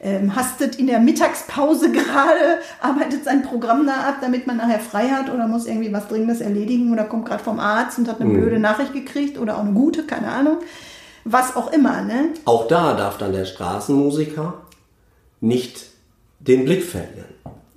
Ähm, 0.00 0.34
hastet 0.36 0.76
in 0.76 0.86
der 0.86 1.00
Mittagspause 1.00 1.90
gerade, 1.92 2.60
arbeitet 2.80 3.24
sein 3.24 3.42
Programm 3.42 3.84
da 3.86 4.08
ab, 4.08 4.18
damit 4.22 4.46
man 4.46 4.56
nachher 4.56 4.78
frei 4.78 5.08
hat 5.08 5.28
oder 5.28 5.46
muss 5.46 5.66
irgendwie 5.66 5.92
was 5.92 6.08
Dringendes 6.08 6.40
erledigen 6.40 6.92
oder 6.92 7.04
kommt 7.04 7.26
gerade 7.26 7.42
vom 7.44 7.58
Arzt 7.58 7.98
und 7.98 8.08
hat 8.08 8.20
eine 8.20 8.30
blöde 8.30 8.58
Nachricht 8.58 8.92
gekriegt 8.94 9.36
oder 9.38 9.56
auch 9.56 9.62
eine 9.64 9.72
gute, 9.72 10.04
keine 10.04 10.28
Ahnung. 10.28 10.58
Was 11.24 11.54
auch 11.56 11.70
immer, 11.72 12.00
ne? 12.00 12.28
Auch 12.46 12.66
da 12.68 12.94
darf 12.94 13.18
dann 13.18 13.32
der 13.32 13.44
Straßenmusiker 13.44 14.54
nicht 15.40 15.84
den 16.40 16.64
Blick 16.64 16.84
verlieren. 16.84 17.26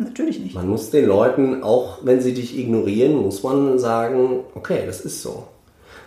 Natürlich 0.03 0.39
nicht. 0.39 0.55
Man 0.55 0.67
muss 0.67 0.89
den 0.89 1.05
Leuten, 1.05 1.63
auch 1.63 1.99
wenn 2.03 2.21
sie 2.21 2.33
dich 2.33 2.57
ignorieren, 2.57 3.15
muss 3.15 3.43
man 3.43 3.77
sagen, 3.77 4.39
okay, 4.55 4.83
das 4.85 5.01
ist 5.01 5.21
so. 5.21 5.47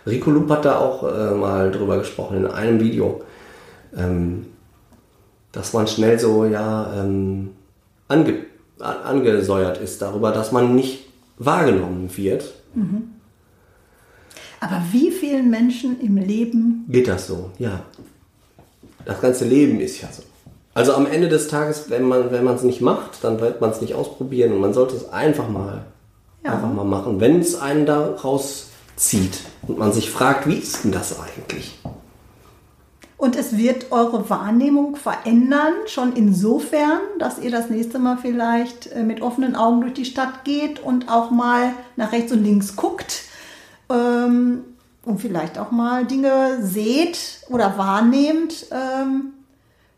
Rico 0.05 0.31
Loop 0.31 0.49
hat 0.49 0.65
da 0.65 0.79
auch 0.79 1.03
äh, 1.03 1.33
mal 1.33 1.71
drüber 1.71 1.97
gesprochen 1.97 2.37
in 2.37 2.47
einem 2.47 2.79
Video, 2.79 3.21
ähm, 3.95 4.47
dass 5.51 5.73
man 5.73 5.87
schnell 5.87 6.19
so 6.19 6.45
ja 6.45 6.93
ähm, 7.01 7.51
ange, 8.07 8.45
an, 8.79 8.97
angesäuert 9.03 9.79
ist 9.79 10.01
darüber, 10.01 10.31
dass 10.31 10.51
man 10.51 10.75
nicht 10.75 11.07
wahrgenommen 11.37 12.09
wird. 12.15 12.53
Aber 14.59 14.81
wie 14.91 15.11
vielen 15.11 15.49
Menschen 15.49 15.99
im 16.01 16.17
Leben 16.17 16.85
Geht 16.89 17.07
das 17.07 17.27
so? 17.27 17.51
Ja. 17.57 17.83
Das 19.05 19.21
ganze 19.21 19.45
Leben 19.45 19.79
ist 19.79 20.01
ja 20.01 20.09
so. 20.11 20.23
Also 20.75 20.93
am 20.93 21.07
Ende 21.07 21.29
des 21.29 21.47
Tages, 21.47 21.89
wenn 21.89 22.03
man 22.03 22.31
wenn 22.31 22.43
man 22.43 22.55
es 22.55 22.63
nicht 22.63 22.81
macht, 22.81 23.23
dann 23.23 23.39
wird 23.39 23.61
man 23.61 23.71
es 23.71 23.81
nicht 23.81 23.95
ausprobieren 23.95 24.51
und 24.51 24.59
man 24.59 24.73
sollte 24.73 24.95
es 24.95 25.09
einfach 25.11 25.47
mal 25.49 25.85
Ja. 26.43 26.51
einfach 26.53 26.71
mal 26.71 26.83
machen, 26.85 27.19
wenn 27.19 27.39
es 27.39 27.55
einen 27.59 27.85
da 27.85 28.13
rauszieht 28.15 29.39
und 29.67 29.79
man 29.79 29.93
sich 29.93 30.11
fragt, 30.11 30.47
wie 30.47 30.57
ist 30.57 30.83
denn 30.83 30.91
das 30.91 31.15
eigentlich? 31.19 31.79
Und 33.17 33.37
es 33.37 33.57
wird 33.57 33.91
eure 33.93 34.29
Wahrnehmung 34.29 34.97
verändern, 34.97 35.73
schon 35.87 36.11
insofern, 36.13 36.99
dass 37.17 37.39
ihr 37.39 37.49
das 37.49 37.69
nächste 37.69 37.97
Mal 37.97 38.17
vielleicht 38.21 38.91
äh, 38.91 39.03
mit 39.03 39.21
offenen 39.21 39.55
Augen 39.55 39.79
durch 39.81 39.93
die 39.93 40.03
Stadt 40.05 40.43
geht 40.43 40.81
und 40.83 41.09
auch 41.09 41.31
mal 41.31 41.71
nach 41.95 42.11
rechts 42.11 42.33
und 42.33 42.43
links 42.43 42.75
guckt 42.75 43.23
ähm, 43.89 44.65
und 45.05 45.21
vielleicht 45.21 45.57
auch 45.57 45.71
mal 45.71 46.05
Dinge 46.05 46.59
seht 46.61 47.17
oder 47.49 47.77
wahrnehmt, 47.77 48.65
ähm, 48.71 49.31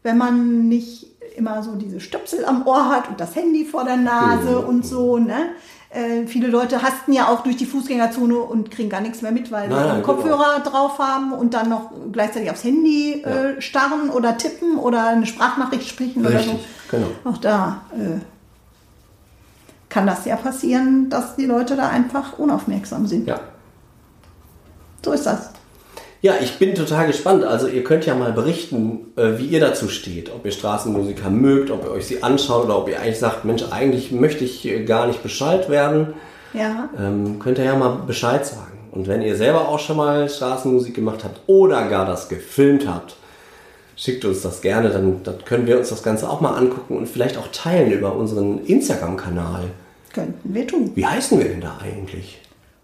wenn 0.08 0.18
man 0.18 0.70
nicht 0.70 1.06
immer 1.36 1.62
so 1.62 1.76
diese 1.76 2.00
Stöpsel 2.00 2.46
am 2.46 2.66
Ohr 2.66 2.90
hat 2.90 3.10
und 3.10 3.20
das 3.20 3.36
Handy 3.36 3.66
vor 3.66 3.84
der 3.84 3.98
Nase 3.98 4.60
und 4.60 4.86
so. 4.86 5.18
Ne? 5.18 5.50
Äh, 5.90 6.26
viele 6.26 6.48
Leute 6.48 6.82
hasten 6.82 7.12
ja 7.12 7.28
auch 7.28 7.44
durch 7.44 7.58
die 7.58 7.66
Fußgängerzone 7.66 8.38
und 8.38 8.72
kriegen 8.72 8.90
gar 8.90 9.02
nichts 9.02 9.22
mehr 9.22 9.34
mit, 9.34 9.52
weil 9.52 9.70
sie 9.70 9.76
einen 9.76 10.04
Kopfhörer 10.04 10.62
drauf 10.62 10.98
haben 10.98 11.34
und 11.34 11.54
dann 11.54 11.68
noch 11.68 11.92
gleichzeitig 12.14 12.50
aufs 12.50 12.64
Handy 12.64 13.22
äh, 13.22 13.62
starren 13.62 14.10
oder 14.10 14.38
tippen 14.38 14.78
oder 14.78 15.08
eine 15.08 15.26
Sprachnachricht 15.26 15.90
sprechen 15.90 16.26
oder 16.26 16.40
Richtig, 16.40 16.54
so. 16.90 16.98
genau. 16.98 17.08
Auch 17.26 17.38
da 17.38 17.82
äh, 17.92 18.22
kann 19.90 20.08
das 20.08 20.24
ja 20.24 20.38
passieren, 20.38 21.10
dass 21.10 21.36
die 21.36 21.46
Leute 21.46 21.76
da 21.76 21.90
einfach 21.90 22.40
unaufmerksam 22.40 23.08
sind. 23.08 23.28
Ja. 23.28 23.42
So 25.04 25.12
ist 25.12 25.26
das. 25.26 25.52
Ja, 26.22 26.34
ich 26.42 26.58
bin 26.58 26.74
total 26.74 27.08
gespannt. 27.08 27.44
Also 27.44 27.68
ihr 27.68 27.84
könnt 27.84 28.06
ja 28.06 28.16
mal 28.16 28.32
berichten, 28.32 29.12
äh, 29.16 29.38
wie 29.38 29.46
ihr 29.46 29.60
dazu 29.60 29.88
steht. 29.88 30.32
Ob 30.34 30.46
ihr 30.46 30.52
Straßenmusiker 30.52 31.30
mögt, 31.30 31.70
ob 31.70 31.86
ihr 31.86 31.92
euch 31.92 32.08
sie 32.08 32.24
anschaut 32.24 32.66
oder 32.66 32.78
ob 32.78 32.90
ihr 32.90 33.00
eigentlich 33.00 33.20
sagt, 33.20 33.46
Mensch, 33.46 33.64
eigentlich 33.72 34.12
möchte 34.12 34.44
ich 34.44 34.66
äh, 34.66 34.84
gar 34.84 35.08
nicht 35.08 35.22
Bescheid 35.22 35.70
werden. 35.70 36.14
Ja. 36.54 36.90
Ähm, 36.98 37.40
könnt 37.40 37.60
ihr 37.60 37.66
ja 37.66 37.76
mal 37.76 38.02
Bescheid 38.08 38.46
sagen. 38.46 38.78
Und 38.92 39.08
wenn 39.08 39.22
ihr 39.22 39.36
selber 39.36 39.68
auch 39.68 39.80
schon 39.80 39.98
mal 39.98 40.28
Straßenmusik 40.28 40.96
gemacht 40.96 41.24
habt 41.24 41.42
oder 41.46 41.88
gar 41.88 42.06
das 42.06 42.30
gefilmt 42.30 42.88
habt, 42.88 43.16
schickt 43.96 44.26
uns 44.26 44.42
das 44.42 44.62
gerne, 44.62 44.90
dann, 44.90 45.22
dann 45.24 45.46
können 45.46 45.68
wir 45.68 45.78
uns 45.78 45.90
das 45.90 46.02
Ganze 46.02 46.30
auch 46.30 46.42
mal 46.42 46.56
angucken 46.56 46.98
und 46.98 47.08
vielleicht 47.08 47.38
auch 47.38 47.48
teilen 47.52 47.92
über 47.92 48.16
unseren 48.16 48.66
Instagram-Kanal. 48.66 49.66
Könnten 50.14 50.54
wir 50.54 50.66
tun. 50.66 50.92
Wie 50.96 51.06
heißen 51.06 51.38
wir 51.38 51.48
denn 51.48 51.62
da 51.62 51.78
eigentlich? 51.84 52.40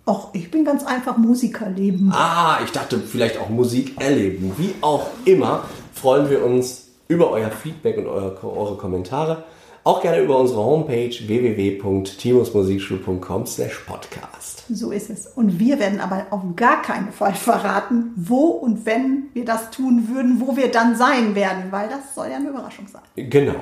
Och, 0.05 0.29
ich 0.33 0.51
bin 0.51 0.65
ganz 0.65 0.85
einfach 0.85 1.17
Musikerleben. 1.17 2.11
Ah, 2.11 2.59
ich 2.63 2.71
dachte 2.71 2.99
vielleicht 2.99 3.39
auch 3.39 3.49
Musik 3.49 4.01
erleben. 4.01 4.53
Wie 4.57 4.75
auch 4.81 5.07
immer 5.23 5.63
freuen 5.93 6.29
wir 6.29 6.43
uns 6.43 6.89
über 7.07 7.31
euer 7.31 7.51
Feedback 7.51 7.97
und 7.97 8.07
eure, 8.07 8.37
eure 8.43 8.75
Kommentare. 8.75 9.45
Auch 9.85 10.01
gerne 10.01 10.21
über 10.21 10.37
unsere 10.37 10.63
Homepage 10.63 11.09
www.timusmusikschule.com 11.09 13.45
slash 13.45 13.79
podcast. 13.85 14.63
So 14.69 14.91
ist 14.91 15.09
es. 15.09 15.27
Und 15.27 15.59
wir 15.59 15.77
werden 15.79 15.99
aber 15.99 16.27
auf 16.31 16.41
gar 16.55 16.81
keinen 16.81 17.11
Fall 17.11 17.33
verraten, 17.33 18.13
wo 18.15 18.45
und 18.47 18.85
wenn 18.85 19.25
wir 19.33 19.43
das 19.45 19.71
tun 19.71 20.09
würden, 20.13 20.39
wo 20.39 20.55
wir 20.57 20.71
dann 20.71 20.95
sein 20.95 21.35
werden, 21.35 21.65
weil 21.71 21.89
das 21.89 22.15
soll 22.15 22.29
ja 22.29 22.37
eine 22.37 22.47
Überraschung 22.49 22.87
sein. 22.87 23.01
Genau. 23.29 23.61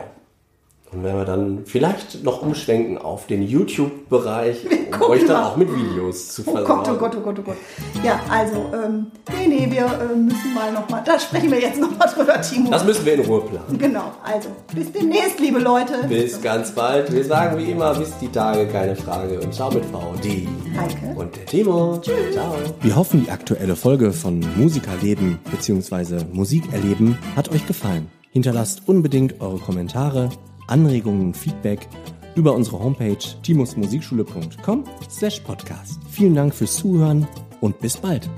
Und 0.94 1.06
wenn 1.06 1.16
wir 1.16 1.24
dann 1.24 1.60
vielleicht 1.66 2.22
noch 2.26 2.42
umschwenken 2.42 2.98
auf 2.98 3.26
den 3.26 3.42
YouTube-Bereich, 3.44 4.58
um 4.94 5.02
euch 5.10 5.26
dann 5.26 5.38
mal. 5.42 5.48
auch 5.48 5.56
mit 5.56 5.70
Videos 5.74 6.34
zu 6.34 6.42
Oh 6.46 6.52
versorgen. 6.54 6.84
Gott, 6.84 6.90
oh 6.94 6.98
Gott, 7.00 7.16
oh 7.16 7.22
Gott, 7.22 7.40
oh 7.40 7.44
Gott. 7.44 7.58
Ja, 8.04 8.20
also, 8.30 8.56
ähm, 8.74 9.08
nee, 9.32 9.48
nee, 9.48 9.68
wir 9.72 9.86
äh, 9.86 10.16
müssen 10.18 10.54
mal 10.54 10.70
nochmal, 10.74 11.02
da 11.06 11.18
sprechen 11.18 11.50
wir 11.50 11.62
jetzt 11.62 11.80
nochmal 11.80 12.10
drüber, 12.14 12.42
Timo. 12.42 12.72
Das 12.72 12.84
müssen 12.84 13.06
wir 13.06 13.14
in 13.14 13.22
Ruhe 13.22 13.40
planen. 13.42 13.78
genau, 13.78 14.12
also, 14.22 14.50
bis 14.76 14.92
demnächst, 14.92 15.40
liebe 15.40 15.60
Leute. 15.60 15.94
Bis 16.10 16.42
ganz 16.42 16.72
bald. 16.72 17.10
Wir 17.14 17.24
sagen 17.24 17.58
wie 17.58 17.72
immer, 17.72 17.96
bis 17.96 18.12
die 18.20 18.28
Tage, 18.28 18.66
keine 18.68 18.96
Frage. 18.98 19.40
Und 19.40 19.54
ciao 19.54 19.72
mit 19.72 19.86
V, 19.86 20.14
die 20.22 20.50
Heike. 20.78 21.18
und 21.18 21.34
der 21.38 21.46
Timo. 21.46 22.00
Tschüss. 22.02 22.34
Ciao. 22.34 22.54
Wir 22.82 22.96
hoffen, 22.98 23.24
die 23.24 23.32
aktuelle 23.32 23.78
Folge 23.78 24.12
von 24.12 24.44
Musikerleben 24.58 25.40
bzw. 25.52 26.26
Musikerleben 26.34 27.18
hat 27.38 27.50
euch 27.50 27.66
gefallen. 27.66 28.10
Hinterlasst 28.32 28.82
unbedingt 28.88 29.40
eure 29.42 29.58
Kommentare, 29.58 30.30
Anregungen 30.72 31.28
und 31.28 31.38
Feedback 31.38 31.88
über 32.36 32.54
unsere 32.54 32.80
Homepage 32.80 33.18
timusmusikschule.com 33.44 34.86
slash 35.10 35.40
podcast. 35.42 36.00
Vielen 36.10 36.36
Dank 36.36 36.56
fürs 36.56 36.76
Zuhören 36.76 37.28
und 37.60 37.80
bis 37.80 37.98
bald. 37.98 38.30